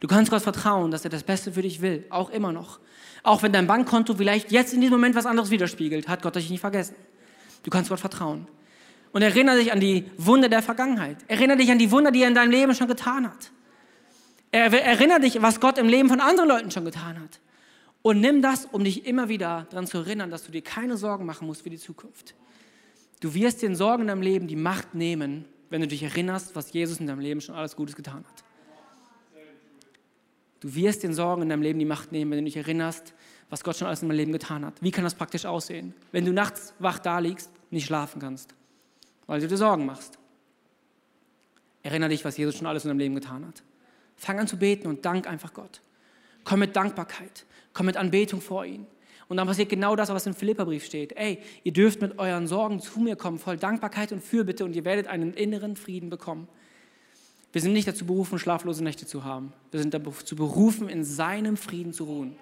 Du 0.00 0.06
kannst 0.06 0.30
Gott 0.30 0.42
vertrauen, 0.42 0.90
dass 0.90 1.04
er 1.04 1.10
das 1.10 1.24
Beste 1.24 1.52
für 1.52 1.62
dich 1.62 1.80
will, 1.80 2.06
auch 2.10 2.30
immer 2.30 2.52
noch. 2.52 2.78
Auch 3.22 3.42
wenn 3.42 3.52
dein 3.52 3.66
Bankkonto 3.66 4.14
vielleicht 4.14 4.52
jetzt 4.52 4.72
in 4.72 4.80
diesem 4.80 4.94
Moment 4.94 5.14
was 5.14 5.26
anderes 5.26 5.50
widerspiegelt, 5.50 6.08
hat 6.08 6.22
Gott 6.22 6.36
dich 6.36 6.50
nicht 6.50 6.60
vergessen. 6.60 6.94
Du 7.64 7.70
kannst 7.70 7.90
Gott 7.90 8.00
vertrauen. 8.00 8.46
Und 9.12 9.22
erinnere 9.22 9.56
dich 9.56 9.72
an 9.72 9.80
die 9.80 10.04
Wunder 10.16 10.48
der 10.48 10.62
Vergangenheit. 10.62 11.16
Erinnere 11.26 11.56
dich 11.56 11.70
an 11.70 11.78
die 11.78 11.90
Wunder, 11.90 12.10
die 12.10 12.22
er 12.22 12.28
in 12.28 12.34
deinem 12.34 12.50
Leben 12.50 12.74
schon 12.74 12.88
getan 12.88 13.26
hat. 13.26 13.50
Erinnere 14.52 15.20
dich, 15.20 15.42
was 15.42 15.60
Gott 15.60 15.78
im 15.78 15.88
Leben 15.88 16.08
von 16.08 16.20
anderen 16.20 16.48
Leuten 16.48 16.70
schon 16.70 16.84
getan 16.84 17.20
hat. 17.20 17.40
Und 18.02 18.20
nimm 18.20 18.40
das, 18.40 18.66
um 18.66 18.84
dich 18.84 19.06
immer 19.06 19.28
wieder 19.28 19.66
daran 19.70 19.86
zu 19.86 19.98
erinnern, 19.98 20.30
dass 20.30 20.44
du 20.44 20.52
dir 20.52 20.62
keine 20.62 20.96
Sorgen 20.96 21.26
machen 21.26 21.46
musst 21.46 21.62
für 21.62 21.70
die 21.70 21.78
Zukunft. 21.78 22.34
Du 23.20 23.34
wirst 23.34 23.62
den 23.62 23.74
Sorgen 23.74 24.02
in 24.02 24.08
deinem 24.08 24.22
Leben 24.22 24.46
die 24.46 24.56
Macht 24.56 24.94
nehmen, 24.94 25.44
wenn 25.70 25.80
du 25.80 25.88
dich 25.88 26.02
erinnerst, 26.02 26.54
was 26.54 26.72
Jesus 26.72 27.00
in 27.00 27.06
deinem 27.06 27.20
Leben 27.20 27.40
schon 27.40 27.54
alles 27.54 27.74
Gutes 27.74 27.96
getan 27.96 28.24
hat. 28.26 28.44
Du 30.60 30.74
wirst 30.74 31.02
den 31.02 31.14
Sorgen 31.14 31.42
in 31.42 31.48
deinem 31.48 31.62
Leben 31.62 31.78
die 31.78 31.84
Macht 31.84 32.12
nehmen, 32.12 32.30
wenn 32.30 32.38
du 32.38 32.44
dich 32.44 32.56
erinnerst, 32.56 33.14
was 33.50 33.62
Gott 33.62 33.76
schon 33.76 33.86
alles 33.86 34.02
in 34.02 34.08
deinem 34.08 34.18
Leben 34.18 34.32
getan 34.32 34.64
hat. 34.64 34.74
Wie 34.82 34.90
kann 34.90 35.04
das 35.04 35.14
praktisch 35.14 35.46
aussehen? 35.46 35.94
Wenn 36.12 36.24
du 36.24 36.32
nachts 36.32 36.74
wach 36.78 36.98
da 36.98 37.18
liegst, 37.18 37.50
nicht 37.70 37.86
schlafen 37.86 38.20
kannst, 38.20 38.54
weil 39.26 39.40
du 39.40 39.48
dir 39.48 39.56
Sorgen 39.56 39.86
machst. 39.86 40.18
Erinnere 41.82 42.10
dich, 42.10 42.24
was 42.24 42.36
Jesus 42.36 42.56
schon 42.56 42.66
alles 42.66 42.84
in 42.84 42.88
deinem 42.88 42.98
Leben 42.98 43.14
getan 43.14 43.46
hat. 43.46 43.62
Fang 44.16 44.38
an 44.38 44.48
zu 44.48 44.56
beten 44.56 44.88
und 44.88 45.04
dank 45.04 45.28
einfach 45.28 45.54
Gott. 45.54 45.80
Komm 46.44 46.60
mit 46.60 46.74
Dankbarkeit, 46.74 47.46
komm 47.72 47.86
mit 47.86 47.96
Anbetung 47.96 48.40
vor 48.40 48.64
ihn. 48.64 48.86
Und 49.28 49.36
dann 49.36 49.46
passiert 49.46 49.68
genau 49.68 49.94
das, 49.94 50.08
was 50.08 50.26
im 50.26 50.34
Philipperbrief 50.34 50.84
steht. 50.84 51.12
Ey, 51.16 51.38
ihr 51.62 51.72
dürft 51.72 52.00
mit 52.00 52.18
euren 52.18 52.46
Sorgen 52.46 52.80
zu 52.80 52.98
mir 53.00 53.14
kommen, 53.14 53.38
voll 53.38 53.58
Dankbarkeit 53.58 54.10
und 54.10 54.22
Fürbitte 54.22 54.64
und 54.64 54.74
ihr 54.74 54.84
werdet 54.84 55.06
einen 55.06 55.34
inneren 55.34 55.76
Frieden 55.76 56.08
bekommen. 56.08 56.48
Wir 57.52 57.60
sind 57.60 57.72
nicht 57.72 57.88
dazu 57.88 58.04
berufen, 58.04 58.38
schlaflose 58.38 58.84
Nächte 58.84 59.06
zu 59.06 59.24
haben. 59.24 59.52
Wir 59.70 59.80
sind 59.80 59.94
dazu 59.94 60.36
berufen, 60.36 60.88
in 60.88 61.04
seinem 61.04 61.56
Frieden 61.56 61.92
zu 61.92 62.04
ruhen. 62.04 62.36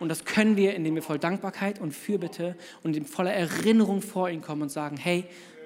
Und 0.00 0.08
das 0.08 0.24
können 0.24 0.56
wir, 0.56 0.74
indem 0.74 0.94
wir 0.94 1.02
voll 1.02 1.18
Dankbarkeit 1.18 1.80
und 1.80 1.92
Fürbitte 1.92 2.56
und 2.82 2.96
in 2.96 3.06
voller 3.06 3.32
Erinnerung 3.32 4.02
vor 4.02 4.28
ihn 4.28 4.42
kommen 4.42 4.62
und 4.62 4.68
sagen, 4.68 4.96
hey, 4.96 5.24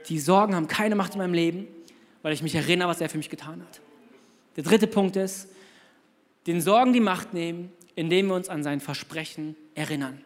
die 0.09 0.19
Sorgen 0.19 0.55
haben 0.55 0.69
keine 0.69 0.95
Macht 0.95 1.15
in 1.15 1.19
meinem 1.19 1.35
Leben, 1.35 1.67
weil 2.23 2.33
ich 2.33 2.43
mich 2.43 2.55
erinnere, 2.55 2.89
was 2.89 3.01
er 3.01 3.09
für 3.09 3.19
mich 3.19 3.31
getan 3.31 3.61
hat. 3.63 3.81
Der 4.57 4.65
dritte 4.65 4.87
Punkt 4.87 5.17
ist, 5.17 5.49
den 6.47 6.61
Sorgen 6.61 6.93
die 6.93 7.01
Macht 7.01 7.35
nehmen, 7.35 7.73
indem 7.95 8.29
wir 8.29 8.35
uns 8.35 8.49
an 8.49 8.63
sein 8.63 8.81
Versprechen 8.81 9.57
erinnern. 9.75 10.23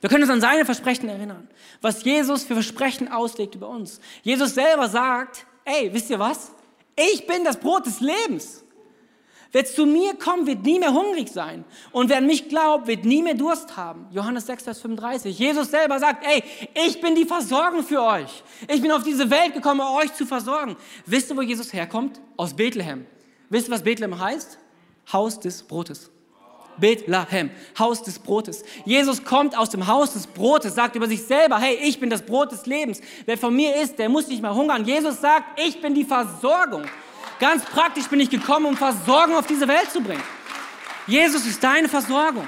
Wir 0.00 0.10
können 0.10 0.22
uns 0.22 0.32
an 0.32 0.40
seine 0.40 0.64
Versprechen 0.64 1.08
erinnern, 1.08 1.48
was 1.80 2.04
Jesus 2.04 2.44
für 2.44 2.54
Versprechen 2.54 3.08
auslegt 3.08 3.54
über 3.54 3.68
uns. 3.68 4.00
Jesus 4.22 4.54
selber 4.54 4.88
sagt, 4.88 5.46
ey, 5.64 5.92
wisst 5.92 6.10
ihr 6.10 6.18
was? 6.18 6.52
Ich 6.98 7.26
bin 7.26 7.44
das 7.44 7.58
Brot 7.58 7.86
des 7.86 8.00
Lebens. 8.00 8.64
Wer 9.52 9.64
zu 9.64 9.86
mir 9.86 10.14
kommt, 10.14 10.46
wird 10.46 10.62
nie 10.62 10.78
mehr 10.78 10.92
hungrig 10.92 11.28
sein. 11.28 11.64
Und 11.92 12.10
wer 12.10 12.18
an 12.18 12.26
mich 12.26 12.48
glaubt, 12.48 12.86
wird 12.86 13.04
nie 13.04 13.22
mehr 13.22 13.34
Durst 13.34 13.76
haben. 13.76 14.06
Johannes 14.10 14.46
6, 14.46 14.64
Vers 14.64 14.80
35. 14.80 15.38
Jesus 15.38 15.70
selber 15.70 15.98
sagt, 15.98 16.26
ey, 16.26 16.42
ich 16.86 17.00
bin 17.00 17.14
die 17.14 17.24
Versorgung 17.24 17.82
für 17.82 18.02
euch. 18.02 18.42
Ich 18.66 18.82
bin 18.82 18.92
auf 18.92 19.04
diese 19.04 19.30
Welt 19.30 19.54
gekommen, 19.54 19.80
euch 19.80 20.12
zu 20.12 20.26
versorgen. 20.26 20.76
Wisst 21.06 21.30
ihr, 21.30 21.36
wo 21.36 21.40
Jesus 21.40 21.72
herkommt? 21.72 22.20
Aus 22.36 22.54
Bethlehem. 22.54 23.06
Wisst 23.48 23.68
ihr, 23.68 23.72
was 23.72 23.82
Bethlehem 23.82 24.18
heißt? 24.18 24.58
Haus 25.10 25.40
des 25.40 25.62
Brotes. 25.62 26.10
Bethlehem, 26.80 27.50
Haus 27.78 28.02
des 28.02 28.18
Brotes. 28.18 28.64
Jesus 28.84 29.24
kommt 29.24 29.56
aus 29.56 29.70
dem 29.70 29.86
Haus 29.86 30.12
des 30.12 30.26
Brotes, 30.26 30.74
sagt 30.74 30.96
über 30.96 31.06
sich 31.06 31.22
selber, 31.22 31.58
hey, 31.58 31.78
ich 31.82 32.00
bin 32.00 32.10
das 32.10 32.22
Brot 32.22 32.52
des 32.52 32.66
Lebens. 32.66 33.00
Wer 33.26 33.38
von 33.38 33.54
mir 33.54 33.76
isst, 33.76 33.98
der 33.98 34.08
muss 34.08 34.28
nicht 34.28 34.42
mehr 34.42 34.54
hungern. 34.54 34.84
Jesus 34.84 35.20
sagt, 35.20 35.60
ich 35.60 35.80
bin 35.80 35.94
die 35.94 36.04
Versorgung. 36.04 36.84
Ganz 37.40 37.64
praktisch 37.64 38.08
bin 38.08 38.20
ich 38.20 38.30
gekommen, 38.30 38.66
um 38.66 38.76
Versorgung 38.76 39.36
auf 39.36 39.46
diese 39.46 39.68
Welt 39.68 39.90
zu 39.90 40.00
bringen. 40.00 40.22
Jesus 41.06 41.46
ist 41.46 41.62
deine 41.62 41.88
Versorgung. 41.88 42.46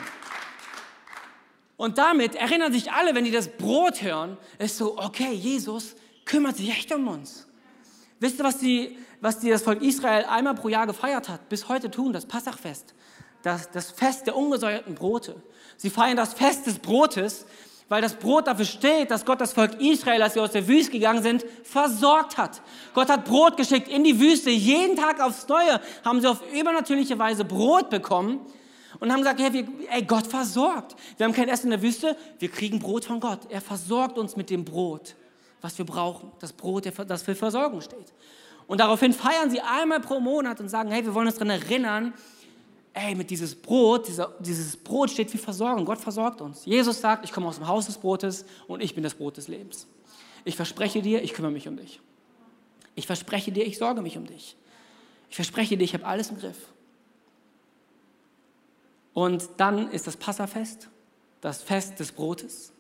Und 1.76 1.96
damit 1.96 2.34
erinnern 2.34 2.72
sich 2.72 2.92
alle, 2.92 3.14
wenn 3.14 3.24
die 3.24 3.30
das 3.30 3.48
Brot 3.48 4.02
hören, 4.02 4.36
ist 4.58 4.76
so, 4.76 4.98
okay, 4.98 5.32
Jesus 5.32 5.96
kümmert 6.24 6.56
sich 6.56 6.70
echt 6.70 6.92
um 6.92 7.08
uns. 7.08 7.46
Wisst 8.18 8.38
ihr, 8.38 8.44
was, 8.44 8.58
die, 8.58 8.98
was 9.22 9.38
die 9.38 9.48
das 9.48 9.62
Volk 9.62 9.80
Israel 9.80 10.26
einmal 10.26 10.54
pro 10.54 10.68
Jahr 10.68 10.86
gefeiert 10.86 11.30
hat? 11.30 11.48
Bis 11.48 11.68
heute 11.68 11.90
tun, 11.90 12.12
das 12.12 12.26
Passachfest 12.26 12.94
das, 13.42 13.70
das 13.70 13.90
Fest 13.90 14.26
der 14.26 14.36
ungesäuerten 14.36 14.94
Brote. 14.94 15.36
Sie 15.76 15.90
feiern 15.90 16.16
das 16.16 16.34
Fest 16.34 16.66
des 16.66 16.78
Brotes, 16.78 17.46
weil 17.88 18.02
das 18.02 18.14
Brot 18.14 18.46
dafür 18.46 18.64
steht, 18.64 19.10
dass 19.10 19.24
Gott 19.24 19.40
das 19.40 19.52
Volk 19.52 19.80
Israel, 19.80 20.22
als 20.22 20.34
sie 20.34 20.40
aus 20.40 20.52
der 20.52 20.68
Wüste 20.68 20.92
gegangen 20.92 21.22
sind, 21.22 21.44
versorgt 21.64 22.38
hat. 22.38 22.62
Gott 22.94 23.08
hat 23.08 23.24
Brot 23.24 23.56
geschickt 23.56 23.88
in 23.88 24.04
die 24.04 24.20
Wüste. 24.20 24.50
Jeden 24.50 24.96
Tag 24.96 25.20
aufs 25.20 25.48
Neue 25.48 25.80
haben 26.04 26.20
sie 26.20 26.28
auf 26.28 26.40
übernatürliche 26.52 27.18
Weise 27.18 27.44
Brot 27.44 27.90
bekommen 27.90 28.46
und 29.00 29.10
haben 29.10 29.18
gesagt, 29.18 29.40
hey, 29.40 29.66
ey, 29.90 30.02
Gott 30.02 30.26
versorgt. 30.26 30.94
Wir 31.16 31.26
haben 31.26 31.32
kein 31.32 31.48
Essen 31.48 31.66
in 31.66 31.70
der 31.70 31.82
Wüste, 31.82 32.16
wir 32.38 32.48
kriegen 32.48 32.78
Brot 32.78 33.06
von 33.06 33.18
Gott. 33.18 33.40
Er 33.48 33.60
versorgt 33.60 34.18
uns 34.18 34.36
mit 34.36 34.50
dem 34.50 34.64
Brot, 34.64 35.16
was 35.60 35.76
wir 35.76 35.84
brauchen. 35.84 36.30
Das 36.38 36.52
Brot, 36.52 36.84
das 37.08 37.22
für 37.22 37.34
Versorgung 37.34 37.80
steht. 37.80 38.12
Und 38.68 38.78
daraufhin 38.78 39.12
feiern 39.12 39.50
sie 39.50 39.60
einmal 39.60 39.98
pro 39.98 40.20
Monat 40.20 40.60
und 40.60 40.68
sagen, 40.68 40.92
hey, 40.92 41.04
wir 41.04 41.12
wollen 41.12 41.26
uns 41.26 41.36
daran 41.36 41.50
erinnern, 41.50 42.14
ey, 42.92 43.14
mit 43.14 43.30
dieses 43.30 43.54
Brot, 43.54 44.08
dieser, 44.08 44.34
dieses 44.40 44.76
Brot 44.76 45.10
steht 45.10 45.30
für 45.30 45.38
Versorgung. 45.38 45.84
Gott 45.84 46.00
versorgt 46.00 46.40
uns. 46.40 46.64
Jesus 46.64 47.00
sagt, 47.00 47.24
ich 47.24 47.32
komme 47.32 47.46
aus 47.46 47.56
dem 47.56 47.68
Haus 47.68 47.86
des 47.86 47.98
Brotes 47.98 48.44
und 48.66 48.82
ich 48.82 48.94
bin 48.94 49.04
das 49.04 49.14
Brot 49.14 49.36
des 49.36 49.48
Lebens. 49.48 49.86
ich 50.44 50.56
verspreche 50.56 51.02
dir, 51.02 51.22
ich 51.22 51.32
kümmere 51.34 51.52
mich 51.52 51.68
um 51.68 51.76
dich. 51.76 52.00
Ich 52.94 53.06
verspreche 53.06 53.52
dir, 53.52 53.66
ich 53.66 53.78
sorge 53.78 54.02
mich 54.02 54.16
um 54.16 54.26
dich. 54.26 54.56
Ich 55.28 55.36
verspreche 55.36 55.76
dir, 55.76 55.84
ich 55.84 55.94
habe 55.94 56.06
alles 56.06 56.30
im 56.30 56.38
Griff. 56.38 56.58
Und 59.12 59.48
dann 59.58 59.90
ist 59.90 60.06
das 60.06 60.16
Passafest, 60.16 60.88
das 61.40 61.62
Fest 61.62 62.00
des 62.00 62.12
Brotes. 62.12 62.72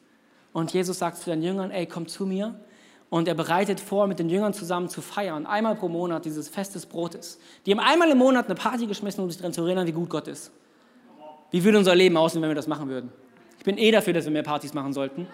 Und 0.52 0.72
Jesus 0.72 0.98
sagt 0.98 1.18
zu 1.18 1.30
den 1.30 1.42
Jüngern, 1.42 1.70
ey, 1.70 1.86
komm 1.86 2.08
zu 2.08 2.26
mir. 2.26 2.58
Und 3.10 3.26
er 3.26 3.34
bereitet 3.34 3.80
vor, 3.80 4.06
mit 4.06 4.20
den 4.20 4.28
Jüngern 4.28 4.54
zusammen 4.54 4.88
zu 4.88 5.02
feiern, 5.02 5.44
einmal 5.44 5.74
pro 5.74 5.88
Monat 5.88 6.24
dieses 6.24 6.48
Fest 6.48 6.76
des 6.76 6.86
Brotes. 6.86 7.40
Die 7.66 7.72
haben 7.72 7.80
einmal 7.80 8.08
im 8.08 8.18
Monat 8.18 8.46
eine 8.46 8.54
Party 8.54 8.86
geschmissen, 8.86 9.22
um 9.22 9.28
sich 9.28 9.38
daran 9.38 9.52
zu 9.52 9.62
erinnern, 9.64 9.86
wie 9.86 9.92
gut 9.92 10.08
Gott 10.08 10.28
ist. 10.28 10.52
Wie 11.50 11.64
würde 11.64 11.78
unser 11.78 11.96
Leben 11.96 12.16
aussehen, 12.16 12.40
wenn 12.40 12.50
wir 12.50 12.54
das 12.54 12.68
machen 12.68 12.88
würden? 12.88 13.12
Ich 13.58 13.64
bin 13.64 13.76
eh 13.78 13.90
dafür, 13.90 14.12
dass 14.12 14.24
wir 14.24 14.32
mehr 14.32 14.44
Partys 14.44 14.72
machen 14.72 14.92
sollten. 14.92 15.26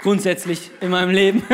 Grundsätzlich 0.00 0.72
in 0.80 0.90
meinem 0.90 1.10
Leben. 1.10 1.44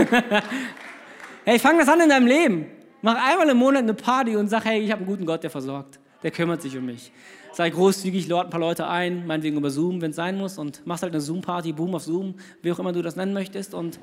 hey, 1.45 1.59
fang 1.59 1.79
das 1.79 1.89
an 1.89 2.01
in 2.01 2.09
deinem 2.09 2.27
Leben. 2.27 2.67
Mach 3.03 3.23
einmal 3.23 3.51
im 3.51 3.59
Monat 3.59 3.83
eine 3.83 3.93
Party 3.93 4.37
und 4.37 4.49
sag, 4.49 4.65
hey, 4.65 4.81
ich 4.81 4.91
habe 4.91 5.01
einen 5.01 5.11
guten 5.11 5.27
Gott, 5.27 5.43
der 5.43 5.51
versorgt. 5.51 6.01
Der 6.23 6.31
kümmert 6.31 6.63
sich 6.63 6.77
um 6.77 6.87
mich. 6.87 7.13
Sei 7.53 7.71
großzügig, 7.71 8.29
lad 8.29 8.47
ein 8.47 8.51
paar 8.51 8.61
Leute 8.61 8.89
ein, 8.89 9.27
meinetwegen 9.27 9.57
über 9.57 9.71
Zoom, 9.71 10.01
wenn 10.01 10.11
es 10.11 10.17
sein 10.17 10.37
muss, 10.37 10.59
und 10.59 10.87
machst 10.87 11.03
halt 11.03 11.13
eine 11.13 11.21
Zoom-Party, 11.21 11.73
Boom 11.73 11.95
auf 11.95 12.05
Zoom, 12.05 12.35
wie 12.63 12.73
auch 12.73 12.79
immer 12.79 12.93
du 12.93 13.03
das 13.03 13.17
nennen 13.17 13.33
möchtest, 13.33 13.75
und 13.75 13.99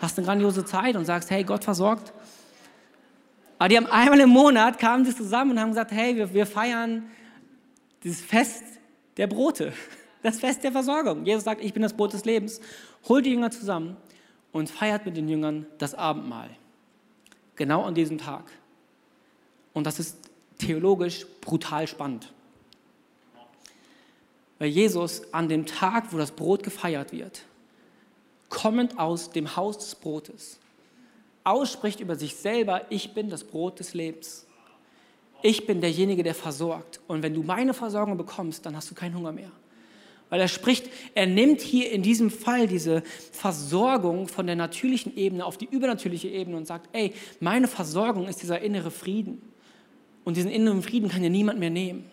hast 0.00 0.18
eine 0.18 0.26
grandiose 0.26 0.64
Zeit 0.64 0.96
und 0.96 1.04
sagst, 1.04 1.30
hey, 1.30 1.44
Gott 1.44 1.64
versorgt. 1.64 2.12
Aber 3.58 3.68
die 3.68 3.76
haben 3.76 3.86
einmal 3.86 4.20
im 4.20 4.30
Monat, 4.30 4.78
kamen 4.78 5.04
sie 5.04 5.14
zusammen 5.14 5.52
und 5.52 5.60
haben 5.60 5.70
gesagt, 5.70 5.90
hey, 5.90 6.16
wir, 6.16 6.32
wir 6.32 6.46
feiern 6.46 7.04
dieses 8.04 8.20
Fest 8.20 8.62
der 9.16 9.26
Brote, 9.26 9.72
das 10.22 10.38
Fest 10.38 10.62
der 10.62 10.72
Versorgung. 10.72 11.24
Jesus 11.24 11.44
sagt, 11.44 11.62
ich 11.62 11.72
bin 11.72 11.82
das 11.82 11.94
Brot 11.94 12.12
des 12.12 12.24
Lebens. 12.24 12.60
Holt 13.08 13.26
die 13.26 13.30
Jünger 13.30 13.50
zusammen 13.50 13.96
und 14.52 14.70
feiert 14.70 15.04
mit 15.06 15.16
den 15.16 15.28
Jüngern 15.28 15.66
das 15.78 15.94
Abendmahl. 15.94 16.50
Genau 17.56 17.82
an 17.82 17.94
diesem 17.94 18.18
Tag. 18.18 18.44
Und 19.72 19.86
das 19.86 19.98
ist 19.98 20.27
theologisch 20.58 21.26
brutal 21.40 21.86
spannend. 21.86 22.32
Weil 24.58 24.68
Jesus 24.68 25.32
an 25.32 25.48
dem 25.48 25.66
Tag, 25.66 26.12
wo 26.12 26.18
das 26.18 26.32
Brot 26.32 26.62
gefeiert 26.62 27.12
wird, 27.12 27.42
kommend 28.48 28.98
aus 28.98 29.30
dem 29.30 29.56
Haus 29.56 29.78
des 29.78 29.94
Brotes, 29.94 30.58
ausspricht 31.44 32.00
über 32.00 32.16
sich 32.16 32.34
selber, 32.36 32.82
ich 32.90 33.14
bin 33.14 33.30
das 33.30 33.44
Brot 33.44 33.78
des 33.78 33.94
Lebens. 33.94 34.46
Ich 35.42 35.66
bin 35.66 35.80
derjenige, 35.80 36.24
der 36.24 36.34
versorgt. 36.34 37.00
Und 37.06 37.22
wenn 37.22 37.34
du 37.34 37.42
meine 37.42 37.72
Versorgung 37.72 38.16
bekommst, 38.16 38.66
dann 38.66 38.74
hast 38.74 38.90
du 38.90 38.94
keinen 38.94 39.16
Hunger 39.16 39.32
mehr. 39.32 39.52
Weil 40.30 40.40
er 40.40 40.48
spricht, 40.48 40.90
er 41.14 41.26
nimmt 41.26 41.60
hier 41.60 41.90
in 41.90 42.02
diesem 42.02 42.30
Fall 42.30 42.66
diese 42.66 43.02
Versorgung 43.32 44.28
von 44.28 44.46
der 44.46 44.56
natürlichen 44.56 45.16
Ebene 45.16 45.44
auf 45.44 45.56
die 45.56 45.68
übernatürliche 45.70 46.28
Ebene 46.28 46.56
und 46.56 46.66
sagt, 46.66 46.88
ey, 46.92 47.14
meine 47.40 47.68
Versorgung 47.68 48.26
ist 48.26 48.42
dieser 48.42 48.60
innere 48.60 48.90
Frieden. 48.90 49.40
Und 50.28 50.36
diesen 50.36 50.50
inneren 50.50 50.82
Frieden 50.82 51.08
kann 51.08 51.22
dir 51.22 51.30
niemand 51.30 51.58
mehr 51.58 51.70
nehmen. 51.70 52.04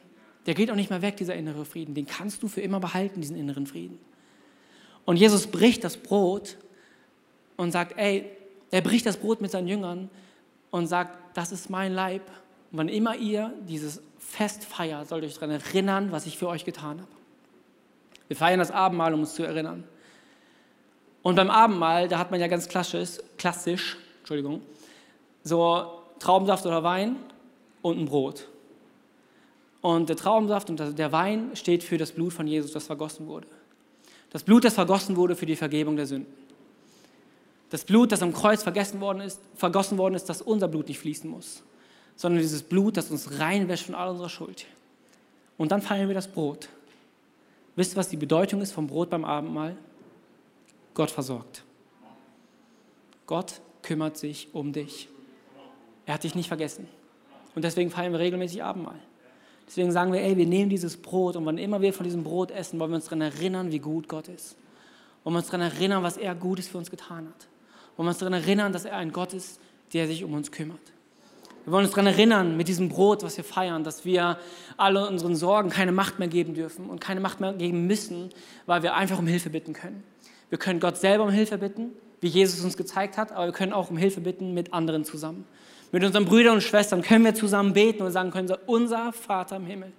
Der 0.45 0.53
geht 0.53 0.71
auch 0.71 0.75
nicht 0.75 0.89
mehr 0.89 1.01
weg, 1.01 1.17
dieser 1.17 1.35
innere 1.35 1.65
Frieden. 1.65 1.95
Den 1.95 2.05
kannst 2.05 2.41
du 2.41 2.47
für 2.47 2.61
immer 2.61 2.79
behalten, 2.79 3.19
diesen 3.19 3.35
inneren 3.35 3.67
Frieden. 3.67 3.99
Und 5.03 5.17
Jesus 5.17 5.47
bricht 5.47 5.83
das 5.83 5.97
Brot 5.97 6.55
und 7.57 7.71
sagt, 7.71 7.97
ey, 7.97 8.23
er 8.71 8.79
bricht 8.79 9.05
das 9.05 9.17
Brot 9.17 9.41
mit 9.41 9.51
seinen 9.51 9.67
Jüngern 9.67 10.09
und 10.71 10.87
sagt, 10.87 11.17
das 11.35 11.51
ist 11.51 11.69
mein 11.69 11.93
Leib. 11.93 12.21
Und 12.71 12.77
wann 12.77 12.87
immer 12.87 13.17
ihr 13.17 13.53
dieses 13.67 14.01
Fest 14.17 14.63
feiert, 14.63 15.09
sollt 15.09 15.23
ihr 15.23 15.27
euch 15.27 15.33
daran 15.33 15.49
erinnern, 15.49 16.13
was 16.13 16.25
ich 16.25 16.37
für 16.37 16.47
euch 16.47 16.63
getan 16.63 17.01
habe. 17.01 17.11
Wir 18.29 18.37
feiern 18.37 18.59
das 18.59 18.71
Abendmahl, 18.71 19.13
um 19.13 19.19
uns 19.19 19.33
zu 19.33 19.43
erinnern. 19.43 19.83
Und 21.21 21.35
beim 21.35 21.49
Abendmahl, 21.49 22.07
da 22.07 22.17
hat 22.17 22.31
man 22.31 22.39
ja 22.39 22.47
ganz 22.47 22.69
klassisch, 22.69 23.17
klassisch 23.37 23.97
Entschuldigung, 24.19 24.61
so 25.43 26.01
Traubensaft 26.19 26.65
oder 26.65 26.81
Wein 26.81 27.17
und 27.85 27.99
ein 27.99 28.05
Brot. 28.05 28.47
Und 29.81 30.09
der 30.09 30.15
Traubensaft 30.15 30.71
und 30.71 30.97
der 30.97 31.11
Wein 31.11 31.55
steht 31.55 31.83
für 31.83 31.99
das 31.99 32.11
Blut 32.11 32.33
von 32.33 32.47
Jesus, 32.47 32.71
das 32.71 32.87
vergossen 32.87 33.27
wurde. 33.27 33.45
Das 34.31 34.41
Blut, 34.41 34.63
das 34.63 34.73
vergossen 34.73 35.15
wurde 35.15 35.35
für 35.35 35.45
die 35.45 35.55
Vergebung 35.55 35.95
der 35.95 36.07
Sünden. 36.07 36.33
Das 37.69 37.85
Blut, 37.85 38.11
das 38.11 38.23
am 38.23 38.33
Kreuz 38.33 38.63
vergessen 38.63 39.01
worden 39.01 39.21
ist, 39.21 39.39
vergossen 39.53 39.99
worden 39.99 40.15
ist, 40.15 40.25
dass 40.25 40.41
unser 40.41 40.67
Blut 40.67 40.87
nicht 40.87 40.97
fließen 40.97 41.29
muss, 41.29 41.61
sondern 42.15 42.41
dieses 42.41 42.63
Blut, 42.63 42.97
das 42.97 43.11
uns 43.11 43.39
reinwäscht 43.39 43.85
von 43.85 43.93
all 43.93 44.09
unserer 44.09 44.29
Schuld. 44.29 44.65
Und 45.55 45.71
dann 45.71 45.83
feiern 45.83 46.07
wir 46.07 46.15
das 46.15 46.27
Brot. 46.27 46.69
Wisst 47.75 47.93
ihr, 47.93 47.97
was 47.97 48.09
die 48.09 48.17
Bedeutung 48.17 48.61
ist 48.61 48.71
vom 48.71 48.87
Brot 48.87 49.11
beim 49.11 49.25
Abendmahl? 49.25 49.77
Gott 50.95 51.11
versorgt. 51.11 51.63
Gott 53.27 53.61
kümmert 53.83 54.17
sich 54.17 54.47
um 54.53 54.73
dich. 54.73 55.07
Er 56.07 56.15
hat 56.15 56.23
dich 56.23 56.33
nicht 56.33 56.47
vergessen. 56.47 56.87
Und 57.55 57.63
deswegen 57.63 57.89
feiern 57.89 58.11
wir 58.11 58.19
regelmäßig 58.19 58.63
Abendmahl. 58.63 58.99
Deswegen 59.67 59.91
sagen 59.91 60.13
wir, 60.13 60.21
ey, 60.21 60.37
wir 60.37 60.45
nehmen 60.45 60.69
dieses 60.69 60.97
Brot 60.97 61.35
und 61.35 61.45
wann 61.45 61.57
immer 61.57 61.81
wir 61.81 61.93
von 61.93 62.03
diesem 62.03 62.23
Brot 62.23 62.51
essen, 62.51 62.79
wollen 62.79 62.91
wir 62.91 62.95
uns 62.95 63.05
daran 63.05 63.21
erinnern, 63.21 63.71
wie 63.71 63.79
gut 63.79 64.07
Gott 64.07 64.27
ist. 64.27 64.55
Wollen 65.23 65.33
wir 65.33 65.39
uns 65.39 65.47
daran 65.47 65.61
erinnern, 65.61 66.03
was 66.03 66.17
er 66.17 66.35
Gutes 66.35 66.67
für 66.67 66.77
uns 66.77 66.91
getan 66.91 67.27
hat. 67.27 67.47
Wollen 67.97 68.05
wir 68.05 68.09
uns 68.11 68.19
daran 68.19 68.33
erinnern, 68.33 68.73
dass 68.73 68.85
er 68.85 68.97
ein 68.97 69.11
Gott 69.11 69.33
ist, 69.33 69.59
der 69.93 70.05
sich 70.07 70.23
um 70.23 70.33
uns 70.33 70.51
kümmert. 70.51 70.79
Wir 71.63 71.73
wollen 71.73 71.85
uns 71.85 71.95
daran 71.95 72.05
erinnern, 72.05 72.57
mit 72.57 72.67
diesem 72.67 72.89
Brot, 72.89 73.23
was 73.23 73.37
wir 73.37 73.43
feiern, 73.43 73.83
dass 73.83 74.05
wir 74.05 74.37
alle 74.77 75.07
unseren 75.07 75.35
Sorgen 75.35 75.71
keine 75.71 75.91
Macht 75.91 76.19
mehr 76.19 76.27
geben 76.27 76.53
dürfen 76.53 76.87
und 76.87 77.01
keine 77.01 77.21
Macht 77.21 77.39
mehr 77.39 77.53
geben 77.53 77.87
müssen, 77.87 78.29
weil 78.67 78.83
wir 78.83 78.93
einfach 78.93 79.17
um 79.17 79.25
Hilfe 79.25 79.49
bitten 79.49 79.73
können. 79.73 80.03
Wir 80.49 80.59
können 80.59 80.79
Gott 80.79 80.97
selber 80.97 81.23
um 81.23 81.31
Hilfe 81.31 81.57
bitten, 81.57 81.89
wie 82.21 82.27
Jesus 82.27 82.63
uns 82.63 82.77
gezeigt 82.77 83.17
hat, 83.17 83.31
aber 83.31 83.47
wir 83.47 83.51
können 83.51 83.73
auch 83.73 83.89
um 83.89 83.97
Hilfe 83.97 84.21
bitten 84.21 84.53
mit 84.53 84.73
anderen 84.73 85.05
zusammen. 85.05 85.45
Mit 85.95 86.03
unseren 86.03 86.25
Brüdern 86.25 86.55
und 86.55 86.61
Schwestern 86.61 87.01
können 87.01 87.23
wir 87.23 87.35
zusammen 87.35 87.71
beten 87.71 88.03
und 88.03 88.11
sagen 88.11 88.29
können, 88.29 88.51
unser 88.65 89.13
Vater 89.13 89.55
im 89.55 89.65
Himmel, 89.65 89.93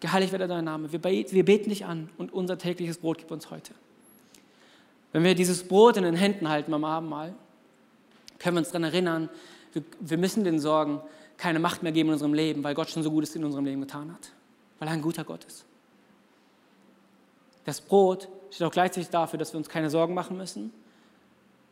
geheiligt 0.00 0.32
werde 0.32 0.48
dein 0.48 0.64
Name. 0.64 0.90
Wir 0.90 1.00
beten 1.00 1.68
dich 1.68 1.84
an 1.84 2.08
und 2.16 2.32
unser 2.32 2.56
tägliches 2.56 2.96
Brot 2.96 3.18
gib 3.18 3.30
uns 3.30 3.50
heute. 3.50 3.74
Wenn 5.12 5.22
wir 5.22 5.34
dieses 5.34 5.68
Brot 5.68 5.98
in 5.98 6.04
den 6.04 6.16
Händen 6.16 6.48
halten 6.48 6.70
beim 6.70 6.82
Abendmahl, 6.82 7.34
können 8.38 8.56
wir 8.56 8.60
uns 8.60 8.68
daran 8.68 8.84
erinnern, 8.84 9.28
wir, 10.00 10.16
müssen 10.16 10.44
den 10.44 10.58
Sorgen 10.58 11.02
keine 11.36 11.58
Macht 11.58 11.82
mehr 11.82 11.92
geben 11.92 12.08
in 12.08 12.12
unserem 12.14 12.32
Leben, 12.32 12.64
weil 12.64 12.74
Gott 12.74 12.88
schon 12.88 13.02
so 13.02 13.10
Gutes 13.10 13.36
in 13.36 13.44
unserem 13.44 13.66
Leben 13.66 13.82
getan 13.82 14.10
hat. 14.14 14.30
Weil 14.78 14.88
er 14.88 14.94
ein 14.94 15.02
guter 15.02 15.24
Gott 15.24 15.44
ist. 15.44 15.66
Das 17.66 17.82
Brot 17.82 18.28
steht 18.50 18.66
auch 18.66 18.72
gleichzeitig 18.72 19.10
dafür, 19.10 19.38
dass 19.38 19.52
wir 19.52 19.58
uns 19.58 19.68
keine 19.68 19.90
Sorgen 19.90 20.14
machen 20.14 20.38
müssen, 20.38 20.72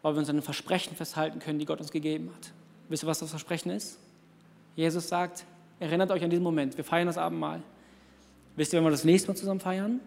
weil 0.02 0.12
wir 0.12 0.18
uns 0.18 0.28
an 0.28 0.36
den 0.36 0.42
Versprechen 0.42 0.94
festhalten 0.94 1.38
können, 1.38 1.58
die 1.58 1.64
Gott 1.64 1.80
uns 1.80 1.90
gegeben 1.90 2.30
hat. 2.36 2.52
Wisst 2.92 3.04
ihr, 3.04 3.06
was 3.06 3.20
das 3.20 3.30
Versprechen 3.30 3.70
ist? 3.70 3.98
Jesus 4.76 5.08
sagt, 5.08 5.46
erinnert 5.80 6.10
euch 6.10 6.22
an 6.22 6.28
diesen 6.28 6.42
Moment, 6.42 6.76
wir 6.76 6.84
feiern 6.84 7.06
das 7.06 7.16
Abendmahl. 7.16 7.62
Wisst 8.54 8.74
ihr, 8.74 8.76
wenn 8.76 8.84
wir 8.84 8.90
das 8.90 9.04
nächste 9.04 9.28
Mal 9.28 9.34
zusammen 9.34 9.60
feiern? 9.60 9.98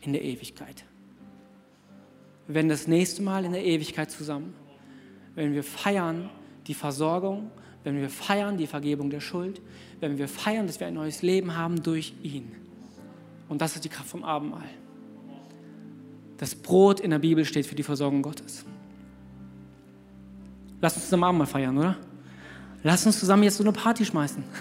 In 0.00 0.14
der 0.14 0.24
Ewigkeit. 0.24 0.86
Werden 2.48 2.70
das 2.70 2.86
nächste 2.86 3.20
Mal 3.20 3.44
in 3.44 3.52
der 3.52 3.62
Ewigkeit 3.62 4.10
zusammen. 4.10 4.54
Wenn 5.34 5.52
wir 5.52 5.62
feiern, 5.62 6.30
die 6.66 6.72
Versorgung, 6.72 7.50
wenn 7.82 8.00
wir 8.00 8.08
feiern 8.08 8.56
die 8.56 8.68
Vergebung 8.68 9.10
der 9.10 9.20
Schuld, 9.20 9.60
wenn 10.00 10.16
wir 10.16 10.26
feiern, 10.26 10.66
dass 10.66 10.80
wir 10.80 10.86
ein 10.86 10.94
neues 10.94 11.20
Leben 11.20 11.58
haben 11.58 11.82
durch 11.82 12.14
ihn. 12.22 12.50
Und 13.50 13.60
das 13.60 13.74
ist 13.74 13.84
die 13.84 13.90
Kraft 13.90 14.08
vom 14.08 14.24
Abendmahl. 14.24 14.70
Das 16.38 16.54
Brot 16.54 17.00
in 17.00 17.10
der 17.10 17.18
Bibel 17.18 17.44
steht 17.44 17.66
für 17.66 17.74
die 17.74 17.82
Versorgung 17.82 18.22
Gottes. 18.22 18.64
Lass 20.80 20.94
uns 20.94 21.04
zusammen 21.04 21.24
Abendmahl 21.24 21.46
feiern, 21.46 21.76
oder? 21.76 21.98
Lass 22.86 23.06
uns 23.06 23.18
zusammen 23.18 23.44
jetzt 23.44 23.56
so 23.56 23.64
eine 23.64 23.72
Party 23.72 24.04
schmeißen. 24.04 24.44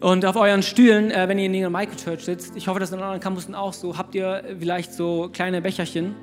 Und 0.00 0.24
auf 0.24 0.36
euren 0.36 0.62
Stühlen, 0.62 1.10
äh, 1.10 1.28
wenn 1.28 1.38
ihr 1.38 1.44
in 1.44 1.52
der 1.52 1.68
Microchurch 1.68 2.24
sitzt, 2.24 2.56
ich 2.56 2.68
hoffe, 2.68 2.80
das 2.80 2.88
ist 2.88 2.94
in 2.94 3.02
anderen 3.02 3.20
Campussen 3.20 3.54
auch 3.54 3.74
so, 3.74 3.98
habt 3.98 4.14
ihr 4.14 4.56
vielleicht 4.58 4.94
so 4.94 5.28
kleine 5.30 5.60
Becherchen, 5.60 6.14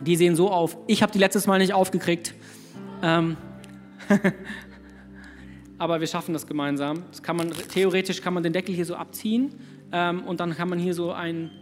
die 0.00 0.16
sehen 0.16 0.34
so 0.34 0.50
auf. 0.50 0.76
Ich 0.88 1.02
habe 1.02 1.12
die 1.12 1.20
letztes 1.20 1.46
Mal 1.46 1.58
nicht 1.58 1.72
aufgekriegt. 1.72 2.34
Ähm 3.02 3.36
aber 5.78 6.00
wir 6.00 6.08
schaffen 6.08 6.32
das 6.32 6.44
gemeinsam. 6.46 7.04
Das 7.10 7.22
kann 7.22 7.36
man, 7.36 7.52
theoretisch 7.72 8.22
kann 8.22 8.34
man 8.34 8.42
den 8.42 8.52
Deckel 8.52 8.74
hier 8.74 8.86
so 8.86 8.96
abziehen 8.96 9.54
ähm, 9.92 10.24
und 10.24 10.40
dann 10.40 10.56
kann 10.56 10.68
man 10.68 10.80
hier 10.80 10.94
so 10.94 11.12
ein 11.12 11.52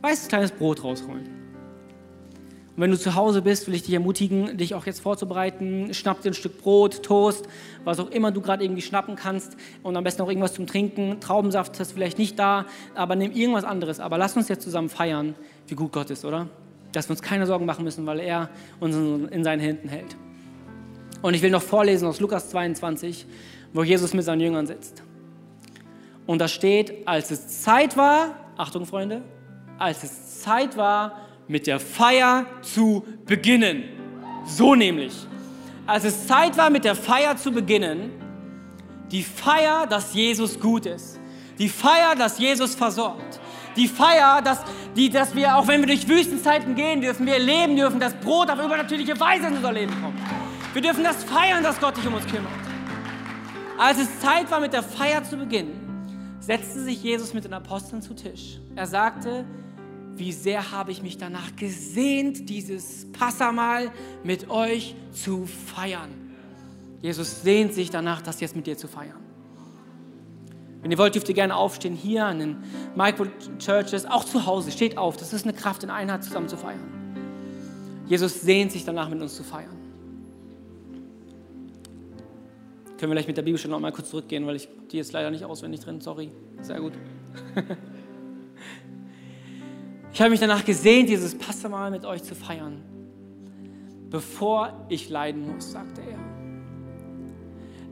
weißes 0.00 0.28
kleines 0.28 0.52
Brot 0.52 0.82
rausholen. 0.82 1.43
Und 2.76 2.82
wenn 2.82 2.90
du 2.90 2.98
zu 2.98 3.14
Hause 3.14 3.42
bist, 3.42 3.66
will 3.66 3.74
ich 3.74 3.82
dich 3.82 3.94
ermutigen, 3.94 4.56
dich 4.56 4.74
auch 4.74 4.86
jetzt 4.86 5.00
vorzubereiten. 5.00 5.94
Schnapp 5.94 6.22
dir 6.22 6.30
ein 6.30 6.34
Stück 6.34 6.60
Brot, 6.60 7.02
Toast, 7.02 7.46
was 7.84 8.00
auch 8.00 8.10
immer 8.10 8.32
du 8.32 8.40
gerade 8.40 8.64
irgendwie 8.64 8.82
schnappen 8.82 9.14
kannst 9.16 9.56
und 9.82 9.96
am 9.96 10.02
besten 10.02 10.22
auch 10.22 10.28
irgendwas 10.28 10.54
zum 10.54 10.66
Trinken. 10.66 11.20
Traubensaft 11.20 11.78
ist 11.78 11.92
vielleicht 11.92 12.18
nicht 12.18 12.38
da, 12.38 12.66
aber 12.94 13.14
nimm 13.14 13.32
irgendwas 13.32 13.64
anderes. 13.64 14.00
Aber 14.00 14.18
lass 14.18 14.36
uns 14.36 14.48
jetzt 14.48 14.64
zusammen 14.64 14.88
feiern, 14.88 15.34
wie 15.68 15.74
gut 15.74 15.92
Gott 15.92 16.10
ist, 16.10 16.24
oder? 16.24 16.48
dass 16.94 17.08
wir 17.08 17.12
uns 17.12 17.22
keine 17.22 17.46
Sorgen 17.46 17.66
machen 17.66 17.84
müssen, 17.84 18.06
weil 18.06 18.20
er 18.20 18.48
uns 18.80 18.94
in 19.30 19.44
seinen 19.44 19.60
Händen 19.60 19.88
hält. 19.88 20.16
Und 21.22 21.34
ich 21.34 21.42
will 21.42 21.50
noch 21.50 21.62
vorlesen 21.62 22.06
aus 22.06 22.20
Lukas 22.20 22.50
22, 22.50 23.26
wo 23.72 23.82
Jesus 23.82 24.14
mit 24.14 24.24
seinen 24.24 24.40
Jüngern 24.40 24.66
sitzt. 24.66 25.02
Und 26.26 26.40
da 26.40 26.48
steht, 26.48 27.06
als 27.06 27.30
es 27.30 27.62
Zeit 27.62 27.96
war, 27.96 28.36
Achtung 28.56 28.86
Freunde, 28.86 29.22
als 29.78 30.04
es 30.04 30.40
Zeit 30.40 30.76
war 30.76 31.20
mit 31.48 31.66
der 31.66 31.80
Feier 31.80 32.46
zu 32.62 33.04
beginnen. 33.26 33.84
So 34.46 34.74
nämlich. 34.74 35.12
Als 35.86 36.04
es 36.04 36.26
Zeit 36.26 36.56
war, 36.56 36.70
mit 36.70 36.84
der 36.84 36.94
Feier 36.94 37.36
zu 37.36 37.52
beginnen, 37.52 38.10
die 39.10 39.22
Feier, 39.22 39.86
dass 39.86 40.14
Jesus 40.14 40.58
gut 40.58 40.86
ist. 40.86 41.20
Die 41.58 41.68
Feier, 41.68 42.14
dass 42.16 42.38
Jesus 42.38 42.74
versorgt. 42.74 43.40
Die 43.76 43.88
Feier, 43.88 44.40
dass, 44.42 44.60
die, 44.96 45.10
dass 45.10 45.34
wir, 45.34 45.56
auch 45.56 45.66
wenn 45.66 45.80
wir 45.80 45.88
durch 45.88 46.08
Wüstenzeiten 46.08 46.74
gehen 46.74 47.00
dürfen, 47.00 47.26
wir 47.26 47.34
erleben 47.34 47.76
dürfen, 47.76 48.00
dass 48.00 48.14
Brot 48.14 48.50
auf 48.50 48.58
übernatürliche 48.64 49.18
Weise 49.18 49.48
in 49.48 49.56
unser 49.56 49.72
Leben 49.72 49.92
kommt. 50.02 50.18
Wir 50.72 50.82
dürfen 50.82 51.04
das 51.04 51.22
feiern, 51.24 51.62
dass 51.62 51.78
Gott 51.80 51.96
sich 51.96 52.06
um 52.06 52.14
uns 52.14 52.26
kümmert. 52.26 52.52
Als 53.78 53.98
es 53.98 54.20
Zeit 54.20 54.50
war, 54.50 54.60
mit 54.60 54.72
der 54.72 54.82
Feier 54.82 55.22
zu 55.24 55.36
beginnen, 55.36 56.36
setzte 56.40 56.80
sich 56.80 57.02
Jesus 57.02 57.34
mit 57.34 57.44
den 57.44 57.54
Aposteln 57.54 58.02
zu 58.02 58.14
Tisch. 58.14 58.58
Er 58.76 58.86
sagte, 58.86 59.44
wie 60.16 60.32
sehr 60.32 60.70
habe 60.70 60.92
ich 60.92 61.02
mich 61.02 61.18
danach 61.18 61.56
gesehnt, 61.56 62.48
dieses 62.48 63.10
Passamal 63.12 63.90
mit 64.22 64.50
euch 64.50 64.94
zu 65.12 65.46
feiern. 65.46 66.10
Jesus 67.02 67.42
sehnt 67.42 67.74
sich 67.74 67.90
danach, 67.90 68.22
das 68.22 68.40
jetzt 68.40 68.56
mit 68.56 68.66
dir 68.66 68.76
zu 68.76 68.88
feiern. 68.88 69.20
Wenn 70.80 70.90
ihr 70.90 70.98
wollt, 70.98 71.14
dürft 71.14 71.28
ihr 71.28 71.34
gerne 71.34 71.56
aufstehen 71.56 71.94
hier 71.94 72.26
an 72.26 72.38
den 72.38 72.56
Micro 72.94 73.26
Churches, 73.58 74.04
auch 74.04 74.24
zu 74.24 74.44
Hause. 74.44 74.70
Steht 74.70 74.98
auf, 74.98 75.16
das 75.16 75.32
ist 75.32 75.44
eine 75.44 75.54
Kraft 75.54 75.82
in 75.82 75.90
Einheit 75.90 76.24
zusammen 76.24 76.48
zu 76.48 76.56
feiern. 76.56 76.80
Jesus 78.06 78.42
sehnt 78.42 78.70
sich 78.70 78.84
danach, 78.84 79.08
mit 79.08 79.20
uns 79.20 79.34
zu 79.34 79.42
feiern. 79.42 79.76
Können 82.98 83.10
wir 83.10 83.16
gleich 83.16 83.26
mit 83.26 83.36
der 83.36 83.42
Bibel 83.42 83.58
schon 83.58 83.70
noch 83.70 83.80
mal 83.80 83.92
kurz 83.92 84.10
zurückgehen, 84.10 84.46
weil 84.46 84.56
ich 84.56 84.68
die 84.90 84.98
jetzt 84.98 85.12
leider 85.12 85.30
nicht 85.30 85.44
auswendig 85.44 85.80
drin. 85.80 86.00
Sorry. 86.00 86.30
Sehr 86.60 86.80
gut. 86.80 86.92
Ich 90.14 90.20
habe 90.20 90.30
mich 90.30 90.38
danach 90.38 90.64
gesehnt, 90.64 91.08
dieses 91.08 91.36
Passamal 91.36 91.90
mit 91.90 92.04
euch 92.04 92.22
zu 92.22 92.36
feiern, 92.36 92.80
bevor 94.10 94.86
ich 94.88 95.10
leiden 95.10 95.52
muss, 95.52 95.72
sagte 95.72 96.02
er. 96.02 96.18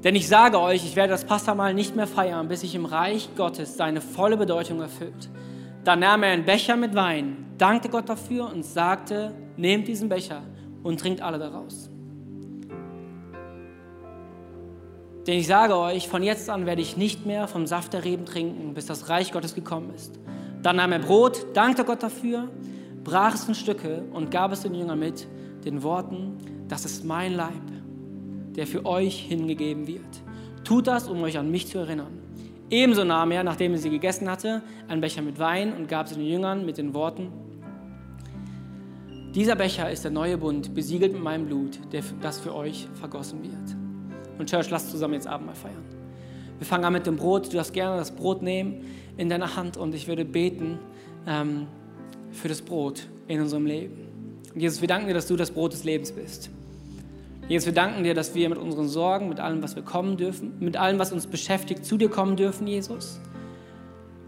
Denn 0.04 0.14
ich 0.14 0.28
sage 0.28 0.60
euch, 0.60 0.84
ich 0.84 0.94
werde 0.94 1.10
das 1.10 1.24
Passamal 1.24 1.74
nicht 1.74 1.96
mehr 1.96 2.06
feiern, 2.06 2.46
bis 2.46 2.60
sich 2.60 2.76
im 2.76 2.84
Reich 2.84 3.30
Gottes 3.36 3.76
seine 3.76 4.00
volle 4.00 4.36
Bedeutung 4.36 4.80
erfüllt. 4.80 5.30
Dann 5.82 5.98
nahm 5.98 6.22
er 6.22 6.30
einen 6.30 6.44
Becher 6.44 6.76
mit 6.76 6.94
Wein, 6.94 7.44
dankte 7.58 7.88
Gott 7.88 8.08
dafür 8.08 8.52
und 8.52 8.64
sagte, 8.64 9.34
nehmt 9.56 9.88
diesen 9.88 10.08
Becher 10.08 10.42
und 10.84 11.00
trinkt 11.00 11.22
alle 11.22 11.40
daraus. 11.40 11.90
Denn 15.26 15.38
ich 15.38 15.48
sage 15.48 15.76
euch, 15.76 16.06
von 16.06 16.22
jetzt 16.22 16.48
an 16.48 16.66
werde 16.66 16.82
ich 16.82 16.96
nicht 16.96 17.26
mehr 17.26 17.48
vom 17.48 17.66
Saft 17.66 17.92
der 17.92 18.04
Reben 18.04 18.26
trinken, 18.26 18.74
bis 18.74 18.86
das 18.86 19.08
Reich 19.08 19.32
Gottes 19.32 19.56
gekommen 19.56 19.92
ist. 19.92 20.20
Dann 20.62 20.76
nahm 20.76 20.92
er 20.92 21.00
Brot, 21.00 21.46
dankte 21.54 21.84
Gott 21.84 22.02
dafür, 22.02 22.48
brach 23.04 23.34
es 23.34 23.48
in 23.48 23.54
Stücke 23.54 24.04
und 24.12 24.30
gab 24.30 24.52
es 24.52 24.62
den 24.62 24.74
Jüngern 24.74 24.98
mit 24.98 25.26
den 25.64 25.82
Worten, 25.82 26.38
das 26.68 26.84
ist 26.84 27.04
mein 27.04 27.34
Leib, 27.34 27.50
der 28.56 28.66
für 28.66 28.86
euch 28.86 29.18
hingegeben 29.20 29.86
wird. 29.86 30.22
Tut 30.64 30.86
das, 30.86 31.08
um 31.08 31.22
euch 31.22 31.38
an 31.38 31.50
mich 31.50 31.66
zu 31.66 31.78
erinnern. 31.78 32.18
Ebenso 32.70 33.04
nahm 33.04 33.30
er, 33.32 33.44
nachdem 33.44 33.72
er 33.72 33.78
sie 33.78 33.90
gegessen 33.90 34.30
hatte, 34.30 34.62
einen 34.88 35.00
Becher 35.00 35.22
mit 35.22 35.38
Wein 35.38 35.72
und 35.74 35.88
gab 35.88 36.06
es 36.06 36.14
den 36.14 36.24
Jüngern 36.24 36.64
mit 36.64 36.78
den 36.78 36.94
Worten, 36.94 37.28
dieser 39.34 39.56
Becher 39.56 39.90
ist 39.90 40.04
der 40.04 40.10
neue 40.10 40.36
Bund, 40.36 40.74
besiegelt 40.74 41.14
mit 41.14 41.22
meinem 41.22 41.46
Blut, 41.46 41.78
das 42.20 42.38
für 42.38 42.54
euch 42.54 42.86
vergossen 42.92 43.42
wird. 43.42 44.38
Und 44.38 44.50
Church, 44.50 44.68
lasst 44.68 44.90
zusammen 44.90 45.14
jetzt 45.14 45.26
Abendmahl 45.26 45.54
feiern. 45.54 46.01
Wir 46.58 46.66
fangen 46.66 46.84
an 46.84 46.92
mit 46.92 47.06
dem 47.06 47.16
Brot. 47.16 47.48
Du 47.48 47.56
darfst 47.56 47.72
gerne 47.72 47.96
das 47.96 48.10
Brot 48.10 48.42
nehmen 48.42 48.84
in 49.16 49.28
deiner 49.28 49.56
Hand 49.56 49.76
und 49.76 49.94
ich 49.94 50.08
würde 50.08 50.24
beten 50.24 50.78
ähm, 51.26 51.66
für 52.30 52.48
das 52.48 52.62
Brot 52.62 53.08
in 53.28 53.40
unserem 53.40 53.66
Leben. 53.66 54.08
Jesus, 54.54 54.80
wir 54.80 54.88
danken 54.88 55.08
dir, 55.08 55.14
dass 55.14 55.26
du 55.26 55.36
das 55.36 55.50
Brot 55.50 55.72
des 55.72 55.84
Lebens 55.84 56.12
bist. 56.12 56.50
Jesus, 57.48 57.66
wir 57.66 57.74
danken 57.74 58.04
dir, 58.04 58.14
dass 58.14 58.34
wir 58.34 58.48
mit 58.48 58.58
unseren 58.58 58.88
Sorgen, 58.88 59.28
mit 59.28 59.40
allem, 59.40 59.62
was 59.62 59.76
wir 59.76 59.82
kommen 59.82 60.16
dürfen, 60.16 60.54
mit 60.60 60.76
allem, 60.76 60.98
was 60.98 61.12
uns 61.12 61.26
beschäftigt, 61.26 61.84
zu 61.84 61.96
dir 61.96 62.08
kommen 62.08 62.36
dürfen, 62.36 62.66
Jesus. 62.66 63.20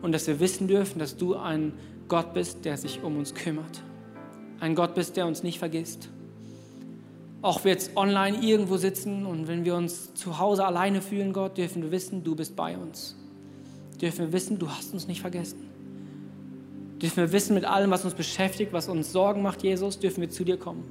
Und 0.03 0.13
dass 0.13 0.27
wir 0.27 0.41
wissen 0.41 0.67
dürfen, 0.67 0.99
dass 0.99 1.17
du 1.17 1.37
ein 1.37 1.73
Gott 2.09 2.35
bist, 2.35 2.65
der 2.65 2.77
sich 2.77 3.03
um 3.03 3.17
uns 3.17 3.35
kümmert. 3.35 3.83
Ein 4.61 4.75
Gott 4.75 4.95
bist, 4.95 5.17
der 5.17 5.27
uns 5.27 5.43
nicht 5.43 5.59
vergisst. 5.59 6.09
Auch 7.45 7.65
wir 7.65 7.73
jetzt 7.73 7.97
online 7.97 8.39
irgendwo 8.39 8.77
sitzen 8.77 9.27
und 9.27 9.47
wenn 9.47 9.65
wir 9.65 9.77
uns 9.77 10.15
zu 10.15 10.39
Hause 10.39 10.65
alleine 10.65 11.03
fühlen, 11.03 11.33
Gott, 11.33 11.59
dürfen 11.59 11.83
wir 11.83 11.91
wissen, 11.93 12.25
du 12.25 12.35
bist 12.35 12.57
bei 12.57 12.77
uns 12.77 13.15
dürfen 14.05 14.27
wir 14.27 14.33
wissen, 14.33 14.59
du 14.59 14.69
hast 14.69 14.93
uns 14.93 15.09
nicht 15.09 15.21
vergessen. 15.21 15.71
Dürfen 17.01 17.17
wir 17.17 17.33
wissen, 17.33 17.55
mit 17.55 17.65
allem, 17.65 17.91
was 17.91 18.05
uns 18.05 18.15
beschäftigt, 18.15 18.73
was 18.73 18.89
uns 18.89 19.13
Sorgen 19.13 19.43
macht, 19.43 19.63
Jesus, 19.63 19.99
dürfen 19.99 20.21
wir 20.21 20.31
zu 20.31 20.45
dir 20.45 20.59
kommen. 20.59 20.85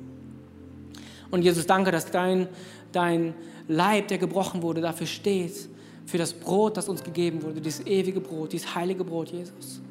Und 1.31 1.43
Jesus, 1.43 1.65
danke, 1.65 1.91
dass 1.91 2.11
dein, 2.11 2.47
dein 2.91 3.33
Leib, 3.67 4.07
der 4.07 4.17
gebrochen 4.17 4.61
wurde, 4.61 4.81
dafür 4.81 5.07
steht, 5.07 5.69
für 6.05 6.17
das 6.17 6.33
Brot, 6.33 6.75
das 6.75 6.89
uns 6.89 7.03
gegeben 7.03 7.43
wurde, 7.43 7.61
dieses 7.61 7.85
ewige 7.85 8.19
Brot, 8.19 8.53
dieses 8.53 8.75
heilige 8.75 9.03
Brot, 9.03 9.29
Jesus. 9.29 9.81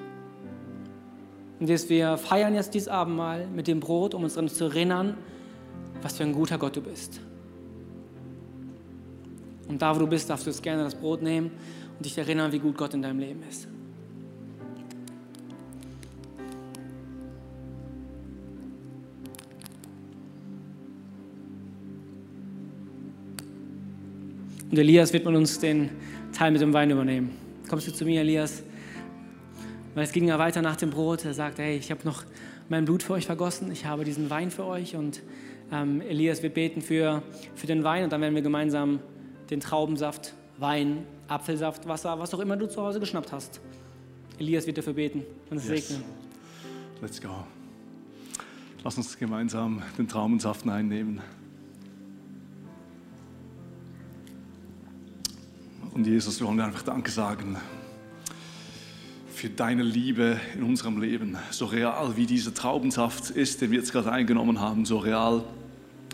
Und 1.59 1.69
Jesus, 1.69 1.89
wir 1.89 2.19
feiern 2.19 2.55
jetzt 2.55 2.75
dieses 2.75 2.89
Abendmahl 2.89 3.47
mit 3.47 3.67
dem 3.67 3.81
Brot, 3.81 4.15
um 4.15 4.25
uns 4.25 4.35
daran 4.35 4.49
zu 4.49 4.65
erinnern, 4.65 5.17
was 6.03 6.17
für 6.17 6.25
ein 6.25 6.33
guter 6.33 6.59
Gott 6.59 6.77
du 6.77 6.81
bist. 6.81 7.21
Und 9.69 9.81
da, 9.81 9.95
wo 9.95 10.01
du 10.01 10.07
bist, 10.07 10.29
darfst 10.29 10.47
du 10.47 10.51
jetzt 10.51 10.63
gerne 10.63 10.85
das 10.85 10.95
Brot 10.95 11.23
nehmen 11.23 11.51
und 11.97 12.05
dich 12.05 12.19
erinnern, 12.19 12.53
wie 12.53 12.59
gut 12.59 12.77
Gott 12.77 12.93
in 12.95 13.03
deinem 13.03 13.21
Leben 13.21 13.43
ist. 13.49 13.69
Und 24.71 24.79
Elias 24.79 25.13
wird 25.13 25.27
man 25.27 25.37
uns 25.37 25.59
den 25.59 25.91
Teil 26.33 26.51
mit 26.51 26.63
dem 26.63 26.73
Wein 26.73 26.91
übernehmen. 26.91 27.31
Kommst 27.69 27.87
du 27.87 27.93
zu 27.93 28.07
mir, 28.07 28.23
Elias? 28.23 28.63
Weil 29.95 30.05
es 30.05 30.13
ging 30.13 30.27
ja 30.27 30.39
weiter 30.39 30.63
nach 30.63 30.77
dem 30.77 30.89
Brot. 30.89 31.27
Er 31.27 31.35
sagt, 31.35 31.59
hey, 31.59 31.77
ich 31.77 31.91
habe 31.91 32.01
noch 32.05 32.25
mein 32.71 32.87
Blut 32.87 33.03
für 33.03 33.13
euch 33.13 33.27
vergossen. 33.27 33.71
Ich 33.71 33.85
habe 33.85 34.05
diesen 34.05 34.31
Wein 34.31 34.51
für 34.51 34.65
euch. 34.65 34.97
Und 34.97 35.21
ähm, 35.73 36.01
Elias 36.03 36.43
wird 36.43 36.55
beten 36.55 36.83
für, 36.83 37.23
für 37.55 37.67
den 37.67 37.83
Wein. 37.83 38.05
Und 38.05 38.13
dann 38.13 38.21
werden 38.21 38.35
wir 38.35 38.43
gemeinsam 38.43 39.01
den 39.51 39.61
Traubensaft, 39.61 40.35
Wein 40.59 41.07
Apfelsaft, 41.29 41.89
Wasser, 41.89 42.19
was 42.19 42.35
auch 42.35 42.41
immer 42.41 42.57
du 42.57 42.69
zu 42.69 42.83
Hause 42.83 43.01
geschnappt 43.01 43.33
hast. 43.33 43.61
Elias 44.39 44.67
wird 44.67 44.79
dafür 44.79 44.93
beten 44.93 45.25
und 45.51 45.57
es 45.57 45.69
yes. 45.69 45.89
segnen. 45.89 46.05
Let's 47.01 47.21
go. 47.21 47.45
Lass 48.85 48.97
uns 48.97 49.17
gemeinsam 49.17 49.83
den 49.97 50.09
Traubensaft 50.09 50.69
einnehmen. 50.69 51.21
Und 55.95 56.07
Jesus, 56.07 56.41
wir 56.41 56.47
wollen 56.47 56.57
dir 56.57 56.65
einfach 56.65 56.83
Danke 56.83 57.11
sagen 57.11 57.57
für 59.33 59.51
deine 59.51 59.83
Liebe 59.83 60.41
in 60.55 60.63
unserem 60.63 61.01
Leben. 61.01 61.37
So 61.51 61.67
real 61.67 62.17
wie 62.17 62.27
dieser 62.27 62.55
Traubensaft 62.55 63.31
ist, 63.31 63.61
den 63.61 63.71
wir 63.71 63.79
jetzt 63.79 63.93
gerade 63.93 64.11
eingenommen 64.11 64.61
haben, 64.61 64.85
so 64.85 64.99
real 64.99 65.45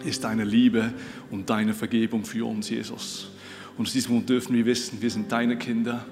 ist 0.05 0.25
deine 0.25 0.45
Liebe 0.45 0.93
und 1.31 1.51
deine 1.51 1.75
Vergebung 1.75 2.25
für 2.25 2.47
uns, 2.47 2.71
Jesus. 2.71 3.29
Und 3.77 3.87
aus 3.87 3.93
diesem 3.93 4.13
Grund 4.13 4.29
dürfen 4.29 4.55
wir 4.57 4.67
wissen, 4.67 5.01
wir 5.01 5.11
sind 5.11 5.31
deine 5.31 5.57
Kinder. 5.57 6.05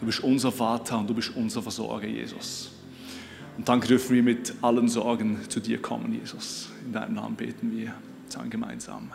Du 0.00 0.06
bist 0.06 0.20
unser 0.20 0.52
Vater 0.52 0.98
und 0.98 1.08
du 1.08 1.14
bist 1.14 1.34
unser 1.34 1.62
Versorger, 1.62 2.06
Jesus. 2.06 2.72
Und 3.56 3.68
danke 3.68 3.88
dürfen 3.88 4.14
wir 4.14 4.22
mit 4.22 4.52
allen 4.60 4.88
Sorgen 4.88 5.38
zu 5.48 5.60
dir 5.60 5.80
kommen, 5.80 6.12
Jesus. 6.12 6.68
In 6.84 6.92
deinem 6.92 7.14
Namen 7.14 7.36
beten 7.36 7.70
wir, 7.76 7.94
sagen 8.28 8.50
gemeinsam. 8.50 9.12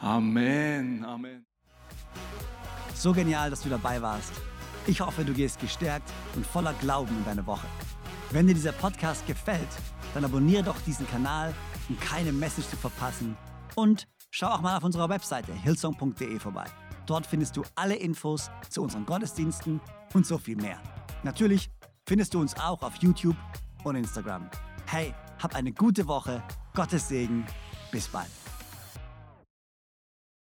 Amen, 0.00 1.04
Amen. 1.04 1.44
So 2.94 3.12
genial, 3.12 3.50
dass 3.50 3.62
du 3.62 3.68
dabei 3.68 4.00
warst. 4.00 4.32
Ich 4.86 5.00
hoffe, 5.00 5.24
du 5.24 5.32
gehst 5.32 5.60
gestärkt 5.60 6.10
und 6.34 6.46
voller 6.46 6.72
Glauben 6.80 7.16
in 7.18 7.24
deine 7.24 7.46
Woche. 7.46 7.66
Wenn 8.30 8.46
dir 8.46 8.54
dieser 8.54 8.72
Podcast 8.72 9.26
gefällt, 9.26 9.68
dann 10.14 10.24
abonniere 10.24 10.62
doch 10.62 10.80
diesen 10.86 11.06
Kanal, 11.08 11.54
um 11.88 11.98
keine 11.98 12.32
Message 12.32 12.68
zu 12.68 12.76
verpassen. 12.76 13.36
Und 13.74 14.06
schau 14.30 14.48
auch 14.48 14.60
mal 14.60 14.76
auf 14.76 14.84
unserer 14.84 15.08
Webseite 15.08 15.52
hillsong.de 15.52 16.38
vorbei. 16.38 16.64
Dort 17.06 17.26
findest 17.26 17.56
du 17.56 17.64
alle 17.74 17.96
Infos 17.96 18.50
zu 18.68 18.82
unseren 18.82 19.06
Gottesdiensten 19.06 19.80
und 20.14 20.26
so 20.26 20.38
viel 20.38 20.56
mehr. 20.56 20.80
Natürlich 21.22 21.70
findest 22.06 22.34
du 22.34 22.40
uns 22.40 22.54
auch 22.58 22.82
auf 22.82 22.96
YouTube 22.96 23.36
und 23.84 23.96
Instagram. 23.96 24.48
Hey, 24.86 25.14
hab 25.42 25.54
eine 25.54 25.72
gute 25.72 26.06
Woche, 26.06 26.42
Gottes 26.74 27.08
Segen, 27.08 27.46
bis 27.90 28.08
bald. 28.08 28.41